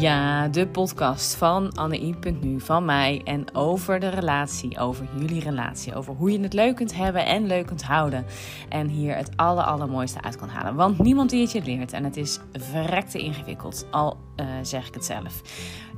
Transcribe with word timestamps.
Ja, 0.00 0.48
de 0.48 0.66
podcast 0.66 1.34
van 1.34 1.72
Anne.nu, 1.72 2.60
van 2.60 2.84
mij 2.84 3.20
en 3.24 3.54
over 3.54 4.00
de 4.00 4.08
relatie, 4.08 4.78
over 4.78 5.08
jullie 5.18 5.40
relatie, 5.40 5.94
over 5.94 6.14
hoe 6.14 6.32
je 6.32 6.40
het 6.40 6.52
leuk 6.52 6.76
kunt 6.76 6.94
hebben 6.94 7.26
en 7.26 7.46
leuk 7.46 7.66
kunt 7.66 7.82
houden. 7.82 8.24
En 8.68 8.88
hier 8.88 9.16
het 9.16 9.36
aller, 9.36 9.64
allermooiste 9.64 10.22
uit 10.22 10.36
kan 10.36 10.48
halen. 10.48 10.74
Want 10.74 10.98
niemand 10.98 11.30
die 11.30 11.40
het 11.40 11.52
je 11.52 11.62
leert 11.62 11.92
en 11.92 12.04
het 12.04 12.16
is 12.16 12.38
verrekte 12.52 13.18
ingewikkeld, 13.18 13.86
al 13.90 14.16
uh, 14.36 14.46
zeg 14.62 14.88
ik 14.88 14.94
het 14.94 15.04
zelf. 15.04 15.42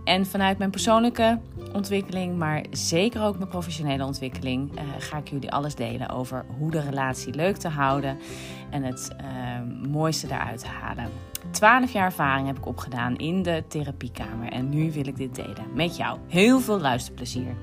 En 0.05 0.27
vanuit 0.27 0.59
mijn 0.59 0.71
persoonlijke 0.71 1.39
ontwikkeling, 1.73 2.37
maar 2.39 2.65
zeker 2.71 3.23
ook 3.23 3.37
mijn 3.37 3.51
professionele 3.51 4.05
ontwikkeling, 4.05 4.73
uh, 4.75 4.81
ga 4.99 5.17
ik 5.17 5.29
jullie 5.29 5.53
alles 5.53 5.75
delen 5.75 6.09
over 6.09 6.45
hoe 6.59 6.71
de 6.71 6.81
relatie 6.81 7.35
leuk 7.35 7.57
te 7.57 7.69
houden 7.69 8.19
en 8.71 8.83
het 8.83 9.11
uh, 9.21 9.89
mooiste 9.91 10.27
daaruit 10.27 10.61
te 10.61 10.67
halen. 10.67 11.32
12 11.53 11.93
jaar 11.93 12.05
ervaring 12.05 12.47
heb 12.47 12.59
ik 12.59 12.67
opgedaan 12.67 13.17
in 13.17 13.43
de 13.43 13.65
therapiekamer 13.69 14.53
en 14.53 14.69
nu 14.69 14.93
wil 14.93 15.07
ik 15.07 15.17
dit 15.17 15.35
delen 15.35 15.67
met 15.75 15.97
jou. 15.97 16.19
Heel 16.29 16.61
veel 16.61 16.81
luisterplezier. 16.81 17.57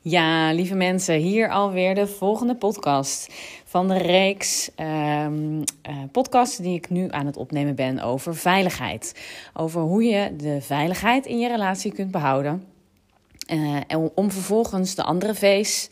Ja, 0.00 0.52
lieve 0.52 0.74
mensen, 0.74 1.14
hier 1.14 1.50
alweer 1.50 1.94
de 1.94 2.06
volgende 2.06 2.56
podcast 2.56 3.32
van 3.64 3.88
de 3.88 3.98
reeks 3.98 4.70
um, 5.24 5.64
podcasts 6.12 6.56
die 6.56 6.74
ik 6.74 6.90
nu 6.90 7.06
aan 7.10 7.26
het 7.26 7.36
opnemen 7.36 7.74
ben 7.74 8.00
over 8.00 8.36
veiligheid. 8.36 9.14
Over 9.54 9.80
hoe 9.80 10.04
je 10.04 10.36
de 10.36 10.60
veiligheid 10.60 11.26
in 11.26 11.38
je 11.38 11.48
relatie 11.48 11.92
kunt 11.92 12.10
behouden. 12.10 12.64
Uh, 13.52 13.80
en 13.86 14.10
om 14.14 14.30
vervolgens 14.30 14.94
de 14.94 15.02
andere 15.02 15.34
V's 15.34 15.88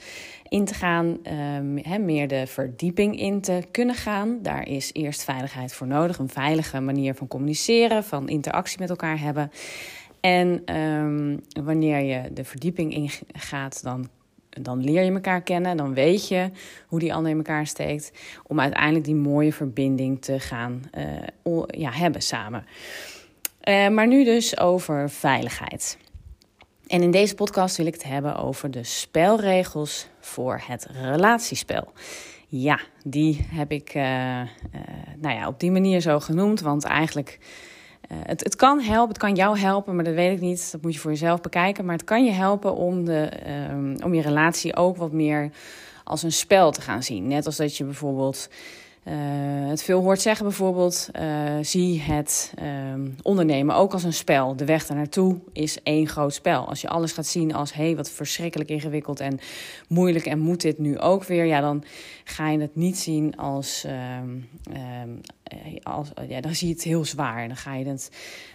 in 0.55 0.65
te 0.65 0.75
gaan, 0.75 1.19
um, 1.57 2.05
meer 2.05 2.29
de 2.29 2.47
verdieping 2.47 3.21
in 3.21 3.41
te 3.41 3.63
kunnen 3.71 3.95
gaan. 3.95 4.39
Daar 4.43 4.69
is 4.69 4.91
eerst 4.93 5.25
veiligheid 5.25 5.75
voor 5.75 5.87
nodig, 5.87 6.19
een 6.19 6.29
veilige 6.29 6.81
manier 6.81 7.15
van 7.15 7.27
communiceren, 7.27 8.05
van 8.05 8.29
interactie 8.29 8.79
met 8.79 8.91
elkaar 8.91 9.21
hebben. 9.21 9.51
En 10.21 10.77
um, 10.77 11.41
wanneer 11.65 11.99
je 12.01 12.33
de 12.33 12.45
verdieping 12.45 12.95
ingaat, 12.95 13.83
dan, 13.83 14.09
dan 14.49 14.85
leer 14.85 15.03
je 15.03 15.13
elkaar 15.13 15.43
kennen. 15.43 15.77
Dan 15.77 15.95
weet 15.95 16.29
je 16.29 16.51
hoe 16.87 17.01
die 17.01 17.15
ander 17.15 17.31
in 17.31 17.37
elkaar 17.37 17.67
steekt. 17.67 18.13
Om 18.47 18.61
uiteindelijk 18.61 19.05
die 19.05 19.15
mooie 19.15 19.53
verbinding 19.53 20.23
te 20.23 20.41
gaan 20.41 20.83
uh, 21.45 21.63
ja, 21.67 21.91
hebben 21.91 22.23
samen. 22.23 22.67
Uh, 23.69 23.89
maar 23.89 24.07
nu 24.07 24.25
dus 24.25 24.59
over 24.59 25.11
veiligheid. 25.11 25.99
En 26.87 27.03
in 27.03 27.11
deze 27.11 27.35
podcast 27.35 27.77
wil 27.77 27.87
ik 27.87 27.93
het 27.93 28.05
hebben 28.05 28.37
over 28.37 28.71
de 28.71 28.85
spelregels 28.85 30.09
voor 30.21 30.63
het 30.67 30.87
relatiespel. 31.03 31.93
Ja, 32.49 32.81
die 33.05 33.47
heb 33.51 33.73
ik 33.73 33.95
uh, 33.95 34.03
uh, 34.03 34.47
nou 35.21 35.35
ja, 35.35 35.47
op 35.47 35.61
die 35.61 35.71
manier 35.71 36.01
zo 36.01 36.21
genoemd. 36.21 36.61
Want 36.61 36.85
eigenlijk, 36.85 37.39
uh, 38.11 38.19
het, 38.23 38.45
het 38.45 38.57
kan 38.57 38.81
helpen, 38.81 39.09
het 39.09 39.19
kan 39.19 39.35
jou 39.35 39.59
helpen, 39.59 39.95
maar 39.95 40.05
dat 40.05 40.15
weet 40.15 40.33
ik 40.33 40.41
niet. 40.41 40.73
Dat 40.73 40.83
moet 40.83 40.95
je 40.95 41.01
voor 41.01 41.11
jezelf 41.11 41.41
bekijken. 41.41 41.85
Maar 41.85 41.97
het 41.97 42.05
kan 42.05 42.25
je 42.25 42.31
helpen 42.31 42.75
om, 42.75 43.05
de, 43.05 43.31
um, 43.71 43.97
om 44.05 44.15
je 44.15 44.23
relatie 44.23 44.77
ook 44.77 44.97
wat 44.97 45.13
meer 45.13 45.51
als 46.05 46.23
een 46.23 46.33
spel 46.33 46.71
te 46.71 46.81
gaan 46.81 47.03
zien. 47.03 47.27
Net 47.27 47.47
als 47.47 47.57
dat 47.57 47.77
je 47.77 47.85
bijvoorbeeld 47.85 48.49
uh, 49.09 49.69
het 49.69 49.83
veel 49.83 50.03
hoort 50.03 50.21
zeggen 50.21 50.45
bijvoorbeeld, 50.45 51.09
uh, 51.21 51.53
zie 51.61 52.01
het 52.01 52.53
um, 52.93 53.17
ondernemen 53.23 53.75
ook 53.75 53.93
als 53.93 54.05
een 54.05 54.13
spel. 54.13 54.57
De 54.57 54.65
weg 54.65 54.87
daar 54.87 54.97
naartoe 54.97 55.41
is 55.53 55.83
één 55.83 56.09
groot 56.09 56.35
spel. 56.35 56.69
Als 56.69 56.81
je 56.81 56.89
alles 56.89 57.13
gaat 57.13 57.27
zien 57.27 57.55
als, 57.55 57.73
hé, 57.73 57.85
hey, 57.85 57.97
wat 57.97 58.11
verschrikkelijk 58.11 58.71
ingewikkeld 58.71 59.21
en 59.21 59.39
moeilijk 59.89 60.27
en 60.27 60.39
moet 60.39 60.61
dit 60.61 60.79
nu 60.79 60.99
ook 60.99 61.25
weer, 61.25 61.45
ja, 61.45 61.61
dan 61.61 61.85
ga 62.25 62.49
je 62.49 62.61
het 62.61 62.77
niet 62.77 62.99
zien 62.99 63.37
als, 63.37 63.85
um, 64.21 64.49
um, 65.03 65.21
als 65.83 66.11
ja, 66.29 66.41
dan 66.41 66.55
zie 66.55 66.69
je 66.69 66.75
het 66.75 66.83
heel 66.83 67.05
zwaar. 67.05 67.47
Dan 67.49 67.57
ga 67.57 67.75
je 67.75 67.87
het 67.87 68.11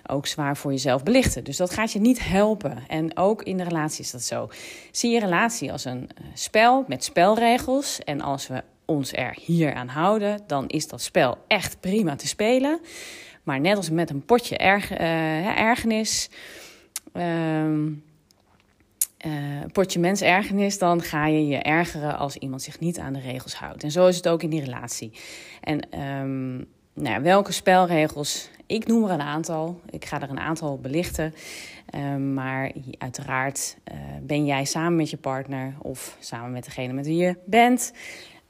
ook 0.08 0.28
zwaar 0.28 0.58
voor 0.58 0.72
jezelf 0.72 1.04
belichten. 1.04 1.44
Dus 1.44 1.58
dat 1.58 1.74
gaat 1.74 1.92
je 1.92 2.00
niet 2.00 2.26
helpen. 2.26 2.88
En 2.88 3.18
ook 3.18 3.44
in 3.44 3.58
de 3.58 3.64
relatie 3.64 4.04
is 4.04 4.12
dat 4.12 4.24
zo. 4.24 4.50
Zie 4.92 5.12
je 5.12 5.20
relatie 5.20 5.72
als 5.72 5.86
een 5.86 6.10
spel 6.34 6.86
met 6.88 7.04
spelregels. 7.04 8.00
En 8.04 8.22
als 8.22 8.48
we 8.48 8.64
ons 8.90 9.14
er 9.14 9.38
hier 9.46 9.74
aan 9.74 9.88
houden, 9.88 10.42
dan 10.48 10.68
is 10.68 10.88
dat 10.88 11.02
spel 11.02 11.38
echt 11.48 11.80
prima 11.80 12.16
te 12.16 12.28
spelen. 12.28 12.80
Maar 13.44 13.60
net 13.60 13.78
als 13.78 13.90
met 13.90 14.10
een 14.10 14.26
potje 14.26 14.58
erg, 14.58 14.92
uh, 14.92 15.60
ergernis, 15.60 16.30
uh, 17.14 17.66
uh, 19.26 19.66
potje 19.72 20.00
mens 20.00 20.22
ergernis, 20.22 20.78
dan 20.78 21.02
ga 21.02 21.28
je 21.28 21.48
je 21.48 21.58
ergeren 21.58 22.18
als 22.18 22.36
iemand 22.36 22.62
zich 22.62 22.80
niet 22.80 23.00
aan 23.00 23.14
de 23.14 23.20
regels 23.20 23.56
houdt. 23.56 23.84
En 23.84 23.92
zo 23.92 24.08
is 24.08 24.16
het 24.16 24.28
ook 24.28 24.44
in 24.44 24.50
die 24.50 24.64
relatie. 24.64 25.12
En 25.62 26.00
um, 26.00 26.56
nou 26.94 27.16
ja, 27.16 27.22
welke 27.22 27.52
spelregels? 27.52 28.50
Ik 28.66 28.88
noem 28.88 29.04
er 29.04 29.12
een 29.12 29.22
aantal. 29.22 29.82
Ik 29.90 30.06
ga 30.06 30.22
er 30.22 30.30
een 30.30 30.40
aantal 30.40 30.80
belichten. 30.80 31.34
Um, 31.96 32.34
maar 32.34 32.72
uiteraard 32.98 33.78
uh, 33.92 33.98
ben 34.22 34.46
jij 34.46 34.66
samen 34.66 34.96
met 34.96 35.10
je 35.10 35.18
partner 35.18 35.74
of 35.82 36.18
samen 36.20 36.52
met 36.52 36.66
degene 36.66 36.94
met 36.94 37.06
wie 37.06 37.18
je 37.18 37.38
bent 37.46 37.94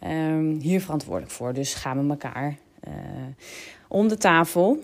um, 0.03 0.59
hier 0.59 0.81
verantwoordelijk 0.81 1.31
voor. 1.31 1.53
Dus 1.53 1.73
gaan 1.73 2.03
we 2.03 2.09
elkaar 2.09 2.57
uh, 2.87 2.93
om 3.87 4.07
de 4.07 4.17
tafel 4.17 4.83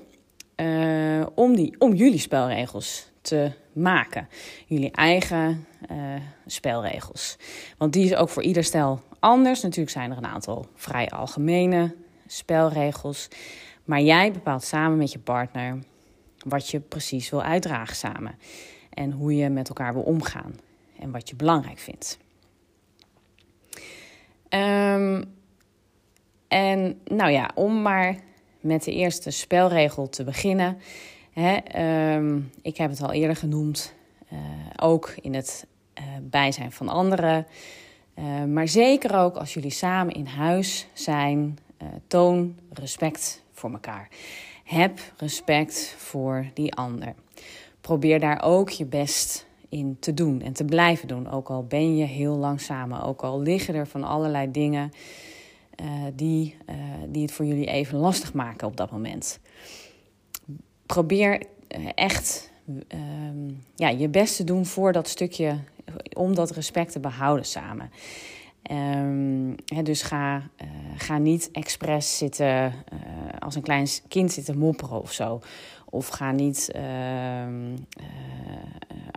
uh, 0.56 1.26
om, 1.36 1.56
die, 1.56 1.76
om 1.80 1.94
jullie 1.94 2.20
spelregels 2.20 3.12
te 3.22 3.52
maken. 3.74 4.28
Jullie 4.66 4.92
eigen 4.92 5.66
uh, 5.92 5.98
spelregels. 6.46 7.38
Want 7.78 7.94
die 7.94 8.06
is 8.06 8.16
ook 8.16 8.30
voor 8.30 8.44
ieder 8.44 8.64
stel 8.64 9.02
anders. 9.20 9.62
Natuurlijk 9.62 9.92
zijn 9.92 10.12
er 10.12 10.18
een 10.18 10.26
aantal 10.26 10.66
vrij 10.76 11.10
algemene 11.10 11.96
spelregels. 12.28 13.28
Maar 13.84 14.02
jij 14.02 14.32
bepaalt 14.32 14.64
samen 14.64 14.98
met 14.98 15.12
je 15.12 15.20
partner 15.20 15.80
wat 16.48 16.70
je 16.70 16.80
precies 16.80 17.30
wil 17.30 17.42
uitdragen 17.42 17.96
samen. 17.96 18.36
En 18.90 19.12
hoe 19.12 19.36
je 19.36 19.50
met 19.50 19.68
elkaar 19.68 19.94
wil 19.94 20.02
omgaan. 20.02 20.56
En 21.00 21.12
wat 21.12 21.30
je 21.30 21.36
belangrijk 21.36 21.80
vindt. 21.80 22.18
Um, 24.56 25.34
en 26.48 27.00
nou 27.06 27.32
ja, 27.32 27.52
om 27.56 27.82
maar 27.82 28.16
met 28.60 28.84
de 28.84 28.92
eerste 28.92 29.32
spelregel 29.32 30.10
te 30.10 30.24
beginnen. 30.24 30.78
Hè, 31.32 31.58
um, 32.16 32.52
ik 32.62 32.78
heb 32.78 32.90
het 32.90 33.02
al 33.02 33.12
eerder 33.12 33.36
genoemd, 33.36 33.94
uh, 34.34 34.40
ook 34.76 35.16
in 35.22 35.34
het 35.34 35.68
uh, 36.00 36.04
bijzijn 36.22 36.72
van 36.72 36.90
anderen. 36.90 37.48
Uh, 38.16 38.44
maar 38.44 38.68
zeker 38.68 39.18
ook 39.18 39.36
als 39.36 39.54
jullie 39.54 39.70
samen 39.72 40.14
in 40.14 40.26
huis 40.26 40.88
zijn, 40.94 41.58
toon 42.08 42.56
respect 42.74 43.44
voor 43.52 43.72
elkaar. 43.72 44.08
Heb 44.64 45.00
respect 45.18 45.96
voor 45.98 46.46
die 46.54 46.74
ander. 46.74 47.14
Probeer 47.82 48.20
daar 48.20 48.42
ook 48.44 48.70
je 48.70 48.86
best 48.86 49.46
in 49.76 49.98
te 50.00 50.14
doen 50.14 50.42
en 50.42 50.54
te 50.54 50.66
blijven 50.66 51.08
doen. 51.08 51.30
Ook 51.30 51.50
al 51.50 51.64
ben 51.64 51.98
je 51.98 52.06
heel 52.06 52.36
lang 52.36 52.62
ook 53.04 53.22
al 53.22 53.42
liggen 53.42 53.76
er 53.76 53.88
van 53.88 54.04
allerlei 54.04 54.52
dingen 54.52 54.92
uh, 55.82 55.88
die, 56.14 56.56
uh, 56.70 56.76
die 57.08 57.22
het 57.22 57.32
voor 57.32 57.46
jullie 57.46 57.68
even 57.68 57.98
lastig 57.98 58.34
maken 58.34 58.68
op 58.68 58.78
dat 58.78 58.92
moment. 58.92 59.40
Probeer 60.86 61.42
uh, 61.78 61.90
echt 61.96 62.54
ja, 63.76 63.90
je 63.90 64.10
best 64.10 64.36
te 64.36 64.44
doen 64.44 64.66
voor 64.66 64.92
dat 64.92 65.08
stukje, 65.08 65.60
om 66.14 66.36
dat 66.36 66.52
respect 66.52 66.92
te 66.92 67.00
behouden 67.00 67.46
samen. 67.46 67.92
He, 69.66 69.84
dus 69.84 70.02
ga, 70.02 70.50
ga 70.98 71.18
niet 71.18 71.50
expres 71.52 72.18
zitten 72.18 72.74
als 73.40 73.56
een 73.56 73.62
klein 73.62 73.88
kind 74.08 74.32
zitten 74.32 74.58
mopperen 74.58 75.02
of 75.02 75.12
zo. 75.12 75.40
Of 75.90 76.08
ga 76.08 76.32
niet 76.32 76.72
uh, 76.76 76.84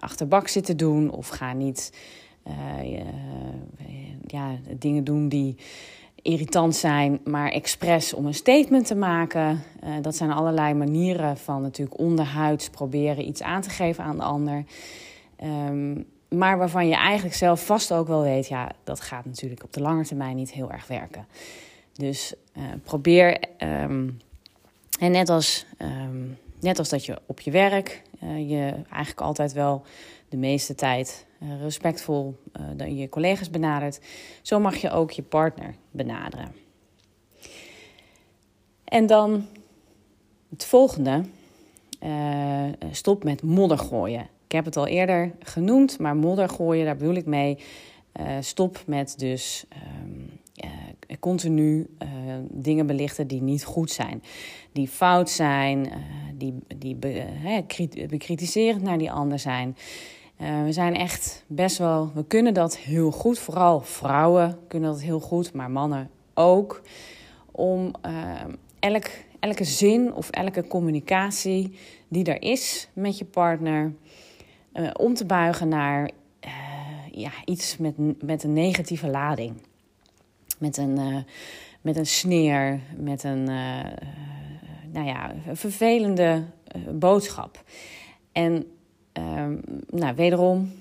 achterbak 0.00 0.48
zitten 0.48 0.76
doen. 0.76 1.10
Of 1.10 1.28
ga 1.28 1.52
niet 1.52 1.92
ja, 4.26 4.56
dingen 4.78 5.04
doen 5.04 5.28
die 5.28 5.56
irritant 6.22 6.76
zijn, 6.76 7.20
maar 7.24 7.50
expres 7.50 8.14
om 8.14 8.26
een 8.26 8.34
statement 8.34 8.86
te 8.86 8.94
maken. 8.94 9.62
dat 10.00 10.16
zijn 10.16 10.30
allerlei 10.30 10.74
manieren 10.74 11.36
van 11.36 11.62
natuurlijk 11.62 11.98
onderhuids 11.98 12.70
proberen 12.70 13.28
iets 13.28 13.42
aan 13.42 13.60
te 13.60 13.70
geven 13.70 14.04
aan 14.04 14.16
de 14.16 14.22
ander. 14.22 14.64
Um, 15.44 16.06
maar 16.28 16.58
waarvan 16.58 16.88
je 16.88 16.94
eigenlijk 16.94 17.36
zelf 17.36 17.66
vast 17.66 17.92
ook 17.92 18.06
wel 18.06 18.22
weet, 18.22 18.48
ja, 18.48 18.70
dat 18.84 19.00
gaat 19.00 19.24
natuurlijk 19.24 19.64
op 19.64 19.72
de 19.72 19.80
lange 19.80 20.04
termijn 20.04 20.36
niet 20.36 20.52
heel 20.52 20.72
erg 20.72 20.86
werken. 20.86 21.26
Dus 21.92 22.34
probeer, 22.82 23.38
um, 23.58 24.20
en 24.98 25.10
net 25.10 25.28
als, 25.28 25.66
um, 25.78 26.38
net 26.60 26.78
als 26.78 26.88
dat 26.88 27.04
je 27.04 27.18
op 27.26 27.40
je 27.40 27.50
werk 27.50 28.02
uh, 28.22 28.50
je 28.50 28.72
eigenlijk 28.90 29.20
altijd 29.20 29.52
wel 29.52 29.82
de 30.28 30.36
meeste 30.36 30.74
tijd 30.74 31.26
uh, 31.42 31.60
respectvol 31.60 32.36
je 32.88 33.08
collega's 33.08 33.50
benadert, 33.50 34.00
zo 34.42 34.60
mag 34.60 34.76
je 34.76 34.90
ook 34.90 35.10
je 35.10 35.22
partner 35.22 35.74
benaderen. 35.90 36.54
En 38.84 39.06
dan 39.06 39.46
het 40.50 40.64
volgende, 40.64 41.24
stop 42.90 43.24
met 43.24 43.42
modder 43.42 43.78
gooien. 43.78 44.28
Ik 44.48 44.52
heb 44.52 44.64
het 44.64 44.76
al 44.76 44.86
eerder 44.86 45.32
genoemd, 45.42 45.98
maar 45.98 46.16
modder 46.16 46.48
gooien, 46.48 46.84
daar 46.84 46.96
bedoel 46.96 47.14
ik 47.14 47.26
mee. 47.26 47.58
Uh, 48.20 48.36
stop 48.40 48.82
met 48.86 49.14
dus 49.18 49.64
uh, 49.72 49.78
continu 51.20 51.86
uh, 52.02 52.08
dingen 52.50 52.86
belichten 52.86 53.26
die 53.26 53.42
niet 53.42 53.64
goed 53.64 53.90
zijn, 53.90 54.22
die 54.72 54.88
fout 54.88 55.30
zijn, 55.30 55.92
die, 56.34 56.54
die 56.76 56.96
bekritiserend 58.08 58.82
naar 58.82 58.98
die 58.98 59.12
ander 59.12 59.38
zijn. 59.38 59.76
we 60.36 60.72
zijn 60.72 60.94
echt 60.94 61.44
best 61.46 61.78
wel, 61.78 62.10
we 62.14 62.24
kunnen 62.24 62.54
dat 62.54 62.76
heel 62.76 63.10
goed. 63.10 63.38
Vooral 63.38 63.80
vrouwen 63.80 64.58
kunnen 64.68 64.90
dat 64.90 65.02
heel 65.02 65.20
goed, 65.20 65.52
maar 65.52 65.70
mannen 65.70 66.10
ook. 66.34 66.82
Om 67.50 67.92
elk, 68.78 69.10
elke 69.40 69.64
zin 69.64 70.14
of 70.14 70.30
elke 70.30 70.66
communicatie 70.66 71.78
die 72.08 72.24
er 72.24 72.42
is 72.42 72.88
met 72.92 73.18
je 73.18 73.24
partner 73.24 73.92
om 74.92 75.14
te 75.14 75.24
buigen 75.24 75.68
naar 75.68 76.10
ja, 77.10 77.30
iets 77.44 77.76
met, 77.76 78.22
met 78.22 78.42
een 78.42 78.52
negatieve 78.52 79.08
lading. 79.08 79.54
Met 80.58 80.76
een, 80.76 80.98
uh, 80.98 81.16
met 81.80 81.96
een 81.96 82.06
sneer, 82.06 82.80
met 82.96 83.22
een, 83.24 83.50
uh, 83.50 83.84
nou 84.92 85.06
ja, 85.06 85.34
vervelende 85.52 86.44
boodschap. 86.92 87.64
En 88.32 88.66
ehm, 89.12 89.56
nou, 89.90 90.14
wederom, 90.14 90.72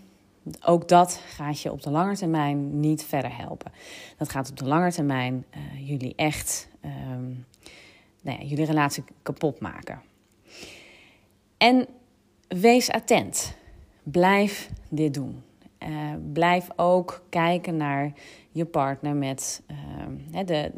ook 0.62 0.88
dat 0.88 1.22
gaat 1.28 1.62
je 1.62 1.72
op 1.72 1.82
de 1.82 1.90
lange 1.90 2.16
termijn 2.16 2.80
niet 2.80 3.04
verder 3.04 3.38
helpen. 3.38 3.72
Dat 4.18 4.30
gaat 4.30 4.50
op 4.50 4.58
de 4.58 4.66
lange 4.66 4.92
termijn 4.92 5.46
jullie 5.80 6.14
echt, 6.16 6.70
um, 6.86 7.46
nou 8.22 8.40
ja, 8.40 8.46
jullie 8.46 8.66
relatie 8.66 9.04
kapot 9.22 9.60
maken. 9.60 10.02
En 11.58 11.88
wees 12.48 12.92
attent. 12.92 13.56
Blijf 14.04 14.70
dit 14.90 15.14
doen. 15.14 15.44
Blijf 16.34 16.68
ook 16.76 17.24
kijken 17.30 17.78
naar 17.78 18.14
je 18.58 18.66
partner 18.66 19.16
met, 19.16 19.64
uh, 20.32 20.46
de, 20.46 20.72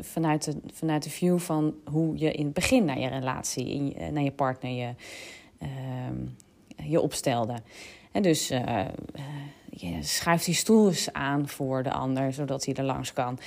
vanuit, 0.00 0.44
de, 0.44 0.56
vanuit 0.72 1.02
de 1.02 1.10
view 1.10 1.38
van 1.38 1.74
hoe 1.84 2.18
je 2.18 2.32
in 2.32 2.44
het 2.44 2.54
begin 2.54 2.84
naar 2.84 2.98
je 2.98 3.08
relatie, 3.08 3.68
in, 3.68 4.02
uh, 4.02 4.08
naar 4.08 4.22
je 4.22 4.30
partner 4.30 4.70
je, 4.70 4.94
ehm, 5.58 6.16
je 6.88 7.00
opstelde. 7.00 7.54
En 8.12 8.22
dus 8.22 8.50
uh, 8.50 8.84
je 9.70 10.02
schuift 10.02 10.44
die 10.44 10.54
stoel 10.54 10.88
eens 10.88 11.12
aan 11.12 11.48
voor 11.48 11.82
de 11.82 11.90
ander, 11.92 12.32
zodat 12.32 12.64
hij 12.64 12.74
er 12.74 12.84
langs 12.84 13.12
kan. 13.12 13.38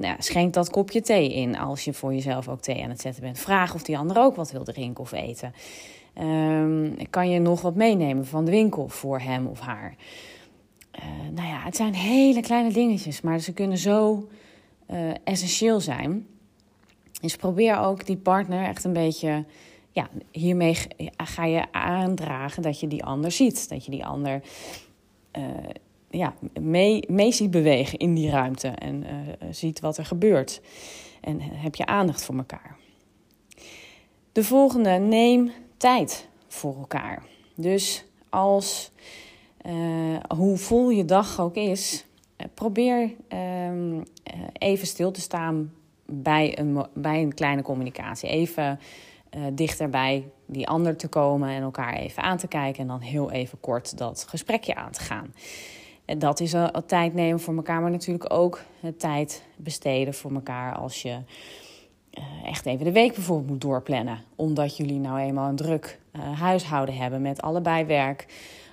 nou, 0.00 0.14
schenk 0.18 0.54
dat 0.54 0.70
kopje 0.70 1.00
thee 1.00 1.34
in 1.34 1.58
als 1.58 1.84
je 1.84 1.92
voor 1.92 2.14
jezelf 2.14 2.48
ook 2.48 2.60
thee 2.60 2.82
aan 2.82 2.90
het 2.90 3.00
zetten 3.00 3.22
bent. 3.22 3.38
Vraag 3.38 3.74
of 3.74 3.82
die 3.82 3.98
ander 3.98 4.18
ook 4.18 4.36
wat 4.36 4.50
wil 4.52 4.64
drinken 4.64 5.04
of 5.04 5.12
eten. 5.12 5.52
Um, 6.20 6.96
kan 7.10 7.30
je 7.30 7.38
nog 7.38 7.60
wat 7.60 7.74
meenemen 7.74 8.26
van 8.26 8.44
de 8.44 8.50
winkel 8.50 8.88
voor 8.88 9.20
hem 9.20 9.46
of 9.46 9.60
haar? 9.60 9.94
Uh, 10.98 11.04
nou 11.34 11.48
ja, 11.48 11.60
het 11.60 11.76
zijn 11.76 11.94
hele 11.94 12.40
kleine 12.40 12.72
dingetjes, 12.72 13.20
maar 13.20 13.38
ze 13.38 13.52
kunnen 13.52 13.78
zo 13.78 14.28
uh, 14.90 15.10
essentieel 15.24 15.80
zijn. 15.80 16.26
Dus 17.20 17.36
probeer 17.36 17.78
ook 17.78 18.06
die 18.06 18.16
partner 18.16 18.64
echt 18.64 18.84
een 18.84 18.92
beetje. 18.92 19.44
Ja, 19.92 20.08
hiermee 20.30 20.76
ga 21.16 21.44
je 21.44 21.72
aandragen 21.72 22.62
dat 22.62 22.80
je 22.80 22.88
die 22.88 23.04
ander 23.04 23.32
ziet. 23.32 23.68
Dat 23.68 23.84
je 23.84 23.90
die 23.90 24.06
ander 24.06 24.42
uh, 25.38 25.44
ja, 26.10 26.34
mee, 26.60 27.02
mee 27.08 27.32
ziet 27.32 27.50
bewegen 27.50 27.98
in 27.98 28.14
die 28.14 28.30
ruimte 28.30 28.68
en 28.68 29.04
ziet 29.50 29.80
wat 29.80 29.98
er 29.98 30.04
gebeurt. 30.06 30.60
En 31.20 31.40
heb 31.40 31.74
je 31.74 31.86
aandacht 31.86 32.24
voor 32.24 32.36
elkaar. 32.36 32.76
De 34.32 34.44
volgende, 34.44 34.90
neem 34.90 35.50
tijd 35.76 36.28
voor 36.48 36.76
elkaar. 36.76 37.22
Dus 37.54 38.04
als, 38.28 38.90
hoe 40.36 40.56
vol 40.56 40.90
je 40.90 41.04
dag 41.04 41.40
ook 41.40 41.54
is, 41.54 42.06
uh, 42.36 42.46
probeer 42.54 43.14
uh, 43.32 43.70
even 44.52 44.86
stil 44.86 45.10
te 45.10 45.20
staan 45.20 45.72
bij 46.06 46.58
een, 46.58 46.86
bij 46.94 47.22
een 47.22 47.34
kleine 47.34 47.62
communicatie. 47.62 48.28
Even 48.28 48.80
dichter 49.52 49.90
bij 49.90 50.30
die 50.46 50.68
ander 50.68 50.96
te 50.96 51.08
komen 51.08 51.48
en 51.48 51.62
elkaar 51.62 51.94
even 51.94 52.22
aan 52.22 52.36
te 52.36 52.48
kijken. 52.48 52.82
En 52.82 52.88
dan 52.88 53.00
heel 53.00 53.30
even 53.30 53.60
kort 53.60 53.98
dat 53.98 54.26
gesprekje 54.28 54.74
aan 54.74 54.90
te 54.90 55.00
gaan. 55.00 55.34
En 56.04 56.18
dat 56.18 56.40
is 56.40 56.54
al 56.54 56.84
tijd 56.86 57.14
nemen 57.14 57.40
voor 57.40 57.56
elkaar, 57.56 57.80
maar 57.80 57.90
natuurlijk 57.90 58.32
ook 58.32 58.60
tijd 58.96 59.44
besteden 59.56 60.14
voor 60.14 60.32
elkaar 60.32 60.74
als 60.74 61.02
je 61.02 61.18
eh, 62.18 62.24
echt 62.44 62.66
even 62.66 62.84
de 62.84 62.92
week 62.92 63.14
bijvoorbeeld 63.14 63.48
moet 63.48 63.60
doorplannen. 63.60 64.18
Omdat 64.36 64.76
jullie 64.76 64.98
nou 64.98 65.18
eenmaal 65.18 65.48
een 65.48 65.56
druk 65.56 65.98
uh, 66.12 66.40
huishouden 66.40 66.96
hebben 66.96 67.22
met 67.22 67.42
allebei 67.42 67.84
werk, 67.84 68.26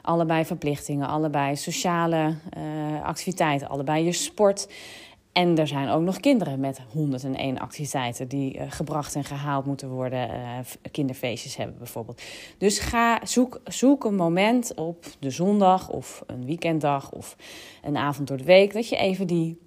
allebei 0.06 0.46
verplichtingen, 0.46 1.08
allebei 1.08 1.56
sociale 1.56 2.36
uh, 2.58 3.04
activiteiten, 3.04 3.70
allebei 3.70 4.06
je 4.06 4.12
sport. 4.12 4.68
En 5.32 5.58
er 5.58 5.68
zijn 5.68 5.90
ook 5.90 6.02
nog 6.02 6.20
kinderen 6.20 6.60
met 6.60 6.82
101 6.92 7.60
activiteiten 7.60 8.28
die 8.28 8.60
gebracht 8.70 9.16
en 9.16 9.24
gehaald 9.24 9.66
moeten 9.66 9.90
worden. 9.90 10.30
kinderfeestjes 10.92 11.56
hebben 11.56 11.78
bijvoorbeeld. 11.78 12.22
Dus 12.58 12.80
ga, 12.80 13.20
zoek, 13.24 13.62
zoek 13.64 14.04
een 14.04 14.16
moment 14.16 14.74
op 14.74 15.06
de 15.20 15.30
zondag 15.30 15.90
of 15.90 16.24
een 16.28 16.46
weekenddag 16.46 17.12
of 17.12 17.36
een 17.84 17.98
avond 17.98 18.28
door 18.28 18.38
de 18.38 18.44
week. 18.44 18.74
Dat 18.74 18.90
je 18.90 18.96
even 18.96 19.28
die 19.28 19.60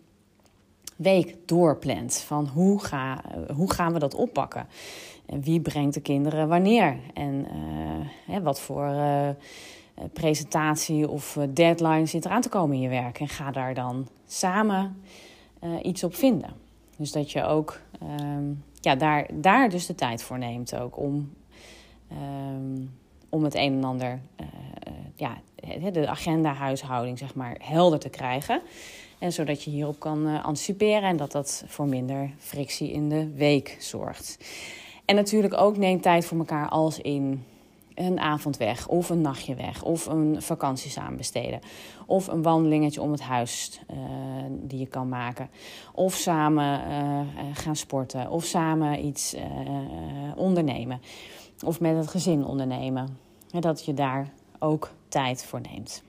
week 0.96 1.36
doorplant. 1.46 2.16
Van 2.16 2.46
hoe, 2.46 2.84
ga, 2.84 3.22
hoe 3.54 3.72
gaan 3.72 3.92
we 3.92 3.98
dat 3.98 4.14
oppakken? 4.14 4.66
En 5.26 5.42
wie 5.42 5.60
brengt 5.60 5.94
de 5.94 6.00
kinderen 6.00 6.48
wanneer? 6.48 6.96
En 7.14 7.46
hè, 8.26 8.42
wat 8.42 8.60
voor 8.60 8.94
presentatie 10.12 11.08
of 11.08 11.38
deadline 11.50 12.06
zit 12.06 12.24
er 12.24 12.30
aan 12.30 12.40
te 12.40 12.48
komen 12.48 12.76
in 12.76 12.82
je 12.82 12.88
werk? 12.88 13.20
En 13.20 13.28
ga 13.28 13.50
daar 13.50 13.74
dan 13.74 14.08
samen 14.26 15.02
uh, 15.64 15.70
iets 15.82 16.04
op 16.04 16.14
vinden. 16.14 16.50
Dus 16.96 17.12
dat 17.12 17.32
je 17.32 17.44
ook 17.44 17.80
um, 18.20 18.64
ja, 18.80 18.94
daar, 18.94 19.26
daar 19.32 19.68
dus 19.68 19.86
de 19.86 19.94
tijd 19.94 20.22
voor 20.22 20.38
neemt 20.38 20.76
ook 20.76 20.98
om, 20.98 21.32
um, 22.12 22.90
om 23.28 23.44
het 23.44 23.54
een 23.54 23.72
en 23.72 23.84
ander, 23.84 24.20
ja, 25.14 25.38
de 25.92 26.08
agenda 26.08 26.52
huishouding 26.52 27.18
zeg 27.18 27.34
maar 27.34 27.56
helder 27.60 27.98
te 27.98 28.08
krijgen. 28.08 28.62
En 29.18 29.32
zodat 29.32 29.62
je 29.62 29.70
hierop 29.70 29.98
kan 29.98 30.42
anticiperen 30.42 31.02
en 31.02 31.16
dat 31.16 31.32
dat 31.32 31.64
voor 31.66 31.86
minder 31.86 32.30
frictie 32.38 32.92
in 32.92 33.08
de 33.08 33.34
week 33.34 33.76
zorgt. 33.78 34.38
En 35.04 35.14
natuurlijk 35.14 35.54
ook 35.60 35.76
neem 35.76 36.00
tijd 36.00 36.24
voor 36.24 36.38
elkaar 36.38 36.68
als 36.68 37.00
in 37.00 37.44
een 37.98 38.20
avond 38.20 38.56
weg, 38.56 38.88
of 38.88 39.08
een 39.08 39.20
nachtje 39.20 39.54
weg, 39.54 39.82
of 39.82 40.06
een 40.06 40.42
vakantie 40.42 40.90
samen 40.90 41.16
besteden, 41.16 41.60
of 42.06 42.26
een 42.26 42.42
wandelingetje 42.42 43.02
om 43.02 43.12
het 43.12 43.20
huis 43.20 43.80
uh, 43.90 43.96
die 44.50 44.78
je 44.78 44.86
kan 44.86 45.08
maken, 45.08 45.50
of 45.92 46.14
samen 46.14 46.80
uh, 46.88 47.20
gaan 47.52 47.76
sporten, 47.76 48.30
of 48.30 48.44
samen 48.44 49.06
iets 49.06 49.36
ondernemen, 50.36 51.00
of 51.64 51.80
met 51.80 51.96
het 51.96 52.08
gezin 52.08 52.44
ondernemen. 52.44 53.18
En 53.52 53.60
dat 53.60 53.84
je 53.84 53.94
daar 53.94 54.28
ook 54.58 54.90
tijd 55.08 55.44
voor 55.44 55.60
neemt. 55.60 56.02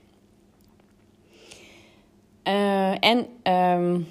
En 3.00 3.26
um, 3.54 4.06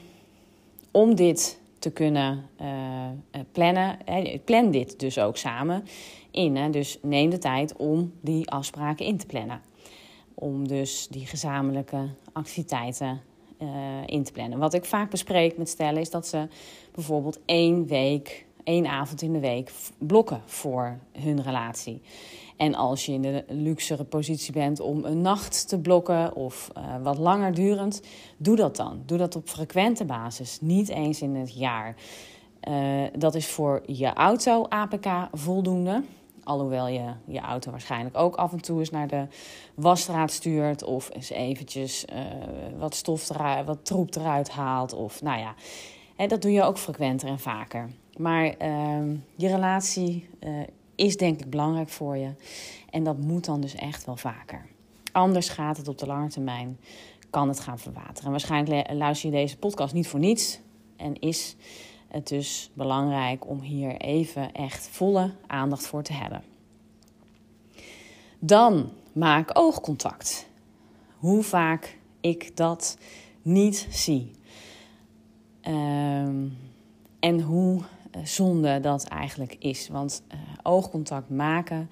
om 0.92 1.16
dit 1.16 1.60
te 1.80 1.92
kunnen 1.92 2.46
uh, 2.62 3.40
plannen, 3.52 3.98
plan 4.46 4.72
dit 4.72 5.00
dus 5.00 5.20
ook 5.20 5.38
samen 5.38 5.84
in. 6.32 6.56
Hè? 6.56 6.70
Dus 6.70 7.00
neem 7.02 7.30
de 7.30 7.38
tijd 7.38 7.76
om 7.76 8.14
die 8.22 8.50
afspraken 8.50 9.06
in 9.06 9.18
te 9.18 9.26
plannen. 9.26 9.62
Om 10.34 10.68
dus 10.68 11.08
die 11.08 11.26
gezamenlijke 11.26 12.10
activiteiten 12.34 13.22
uh, 13.62 13.70
in 14.06 14.24
te 14.24 14.32
plannen. 14.32 14.60
Wat 14.60 14.74
ik 14.74 14.86
vaak 14.86 15.10
bespreek 15.10 15.58
met 15.58 15.70
stellen 15.70 16.02
is 16.02 16.10
dat 16.10 16.28
ze 16.28 16.48
bijvoorbeeld 16.92 17.40
één 17.46 17.88
week, 17.88 18.46
één 18.64 18.88
avond 18.88 19.22
in 19.22 19.34
de 19.34 19.40
week 19.40 19.72
blokken 19.98 20.42
voor 20.46 21.00
hun 21.12 21.42
relatie. 21.42 22.02
En 22.58 22.76
als 22.76 23.06
je 23.06 23.12
in 23.12 23.22
de 23.22 23.44
luxere 23.48 24.04
positie 24.04 24.54
bent 24.54 24.80
om 24.80 25.06
een 25.06 25.22
nacht 25.22 25.68
te 25.68 25.80
blokken 25.80 26.36
of 26.36 26.72
uh, 26.78 26.84
wat 27.04 27.18
langer 27.18 27.54
durend, 27.54 28.02
doe 28.38 28.56
dat 28.56 28.76
dan. 28.76 29.02
Doe 29.06 29.18
dat 29.18 29.36
op 29.36 29.48
frequente 29.48 30.06
basis, 30.06 30.58
niet 30.62 30.90
eens 30.90 31.22
in 31.22 31.36
het 31.36 31.54
jaar. 31.54 31.96
Uh, 32.70 33.04
dat 33.18 33.36
is 33.36 33.48
voor 33.48 33.82
je 33.86 34.14
auto 34.14 34.66
APK 34.68 35.08
voldoende. 35.32 36.04
Alhoewel 36.44 36.88
je 36.88 37.14
je 37.26 37.40
auto 37.40 37.72
waarschijnlijk 37.72 38.18
ook 38.18 38.36
af 38.36 38.52
en 38.52 38.62
toe 38.62 38.80
eens 38.80 38.90
naar 38.90 39.08
de 39.08 39.28
wasstraat 39.74 40.32
stuurt. 40.32 40.84
Of 40.84 41.10
eens 41.14 41.30
eventjes 41.30 42.06
uh, 42.14 42.20
wat 42.78 42.96
stof 42.96 43.30
eruit, 43.30 43.66
wat 43.66 43.86
troep 43.86 44.16
eruit 44.16 44.50
haalt. 44.50 44.94
Of 44.94 45.22
nou 45.22 45.40
ja, 45.40 46.28
dat 46.28 46.42
doe 46.42 46.52
je 46.52 46.64
ook 46.64 46.78
frequenter 46.78 47.28
en 47.28 47.40
vaker. 47.40 47.90
Maar 48.18 48.46
uh, 48.46 49.18
je 49.36 49.48
relatie 49.48 50.30
is 50.96 51.18
denk 51.18 51.40
ik 51.40 51.50
belangrijk 51.50 51.90
voor 51.90 52.18
je. 52.18 52.30
En 52.90 53.04
dat 53.04 53.18
moet 53.18 53.46
dan 53.46 53.62
dus 53.62 53.76
echt 53.76 54.06
wel 54.06 54.18
vaker. 54.18 54.66
Anders 55.12 55.50
gaat 55.50 55.78
het 55.78 55.88
op 55.88 55.98
de 55.98 56.06
lange 56.06 56.30
termijn, 56.30 56.80
kan 57.30 57.48
het 57.48 57.60
gaan 57.60 57.80
verwateren. 57.80 58.32
waarschijnlijk 58.32 58.92
luister 58.92 59.30
je 59.30 59.36
deze 59.36 59.58
podcast 59.58 59.94
niet 59.94 60.08
voor 60.08 60.20
niets. 60.20 60.60
En 60.96 61.20
is 61.20 61.56
het 62.10 62.28
dus 62.28 62.72
belangrijk 62.74 63.48
om 63.48 63.60
hier 63.62 63.98
even 63.98 64.52
echt 64.52 64.88
volle 64.88 65.32
aandacht 65.48 65.88
voor 65.88 66.04
te 66.04 66.14
hebben. 66.14 66.44
Dan 68.40 68.90
maak 69.14 69.50
oogcontact. 69.54 70.48
Hoe 71.18 71.44
vaak 71.44 71.98
ik 72.22 72.58
dat 72.58 72.98
niet 73.42 73.88
zie. 73.90 74.32
Um, 75.68 76.58
En 77.20 77.42
hoe 77.42 77.82
zonde 78.24 78.80
dat 78.80 79.04
eigenlijk 79.04 79.56
is. 79.60 79.88
Want 79.88 80.24
oogcontact 80.64 81.30
maken 81.30 81.90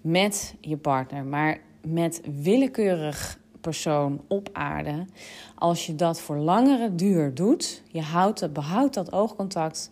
met 0.00 0.54
je 0.60 0.76
partner, 0.76 1.24
maar 1.24 1.60
met 1.86 2.20
willekeurig 2.42 3.38
persoon 3.60 4.20
op 4.28 4.48
aarde, 4.52 5.04
als 5.54 5.86
je 5.86 5.94
dat 5.94 6.20
voor 6.20 6.36
langere 6.36 6.94
duur 6.94 7.34
doet, 7.34 7.82
je 7.86 8.02
houdt, 8.02 8.52
behoudt 8.52 8.94
dat 8.94 9.12
oogcontact, 9.12 9.90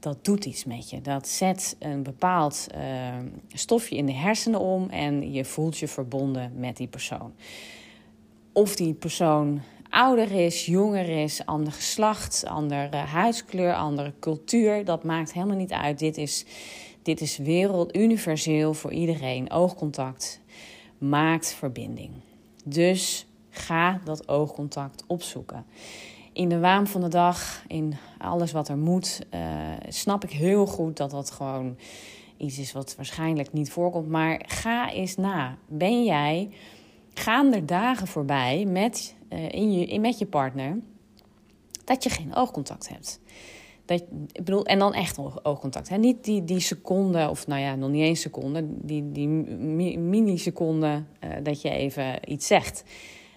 dat 0.00 0.24
doet 0.24 0.44
iets 0.44 0.64
met 0.64 0.90
je. 0.90 1.00
Dat 1.00 1.28
zet 1.28 1.76
een 1.78 2.02
bepaald 2.02 2.66
uh, 2.74 2.80
stofje 3.52 3.96
in 3.96 4.06
de 4.06 4.12
hersenen 4.12 4.60
om 4.60 4.88
en 4.88 5.32
je 5.32 5.44
voelt 5.44 5.78
je 5.78 5.88
verbonden 5.88 6.52
met 6.56 6.76
die 6.76 6.88
persoon. 6.88 7.32
Of 8.52 8.76
die 8.76 8.94
persoon 8.94 9.60
ouder 9.90 10.32
is, 10.32 10.66
jonger 10.66 11.08
is, 11.08 11.46
ander 11.46 11.72
geslacht, 11.72 12.44
andere 12.46 12.96
huidskleur, 12.96 13.74
andere 13.74 14.12
cultuur, 14.20 14.84
dat 14.84 15.04
maakt 15.04 15.32
helemaal 15.32 15.56
niet 15.56 15.72
uit. 15.72 15.98
Dit 15.98 16.16
is, 16.16 16.44
dit 17.02 17.20
is 17.20 17.36
wereld 17.36 17.96
universeel 17.96 18.74
voor 18.74 18.92
iedereen. 18.92 19.50
Oogcontact 19.50 20.40
maakt 20.98 21.52
verbinding. 21.52 22.10
Dus 22.64 23.26
ga 23.50 24.00
dat 24.04 24.28
oogcontact 24.28 25.04
opzoeken. 25.06 25.64
In 26.32 26.48
de 26.48 26.58
waan 26.58 26.86
van 26.86 27.00
de 27.00 27.08
dag, 27.08 27.64
in 27.66 27.96
alles 28.18 28.52
wat 28.52 28.68
er 28.68 28.78
moet, 28.78 29.20
uh, 29.34 29.40
snap 29.88 30.24
ik 30.24 30.30
heel 30.30 30.66
goed 30.66 30.96
dat 30.96 31.10
dat 31.10 31.30
gewoon 31.30 31.76
iets 32.36 32.58
is 32.58 32.72
wat 32.72 32.96
waarschijnlijk 32.96 33.52
niet 33.52 33.70
voorkomt. 33.70 34.08
Maar 34.08 34.42
ga 34.46 34.90
eens 34.90 35.16
na. 35.16 35.56
Ben 35.68 36.04
jij, 36.04 36.50
gaan 37.14 37.54
er 37.54 37.66
dagen 37.66 38.06
voorbij 38.06 38.64
met, 38.64 39.14
uh, 39.32 39.48
in 39.48 39.72
je, 39.72 39.86
in, 39.86 40.00
met 40.00 40.18
je 40.18 40.26
partner 40.26 40.78
dat 41.84 42.02
je 42.02 42.10
geen 42.10 42.34
oogcontact 42.34 42.88
hebt? 42.88 43.20
En 44.64 44.78
dan 44.78 44.94
echt 44.94 45.18
oogcontact. 45.42 45.88
Hè? 45.88 45.96
Niet 45.96 46.24
die, 46.24 46.44
die 46.44 46.60
seconde, 46.60 47.28
of 47.28 47.46
nou 47.46 47.60
ja, 47.60 47.74
nog 47.74 47.90
niet 47.90 48.02
eens 48.02 48.20
seconde, 48.20 48.64
die, 48.66 49.12
die 49.12 49.28
uh, 51.24 51.30
dat 51.42 51.62
je 51.62 51.70
even 51.70 52.32
iets 52.32 52.46
zegt. 52.46 52.84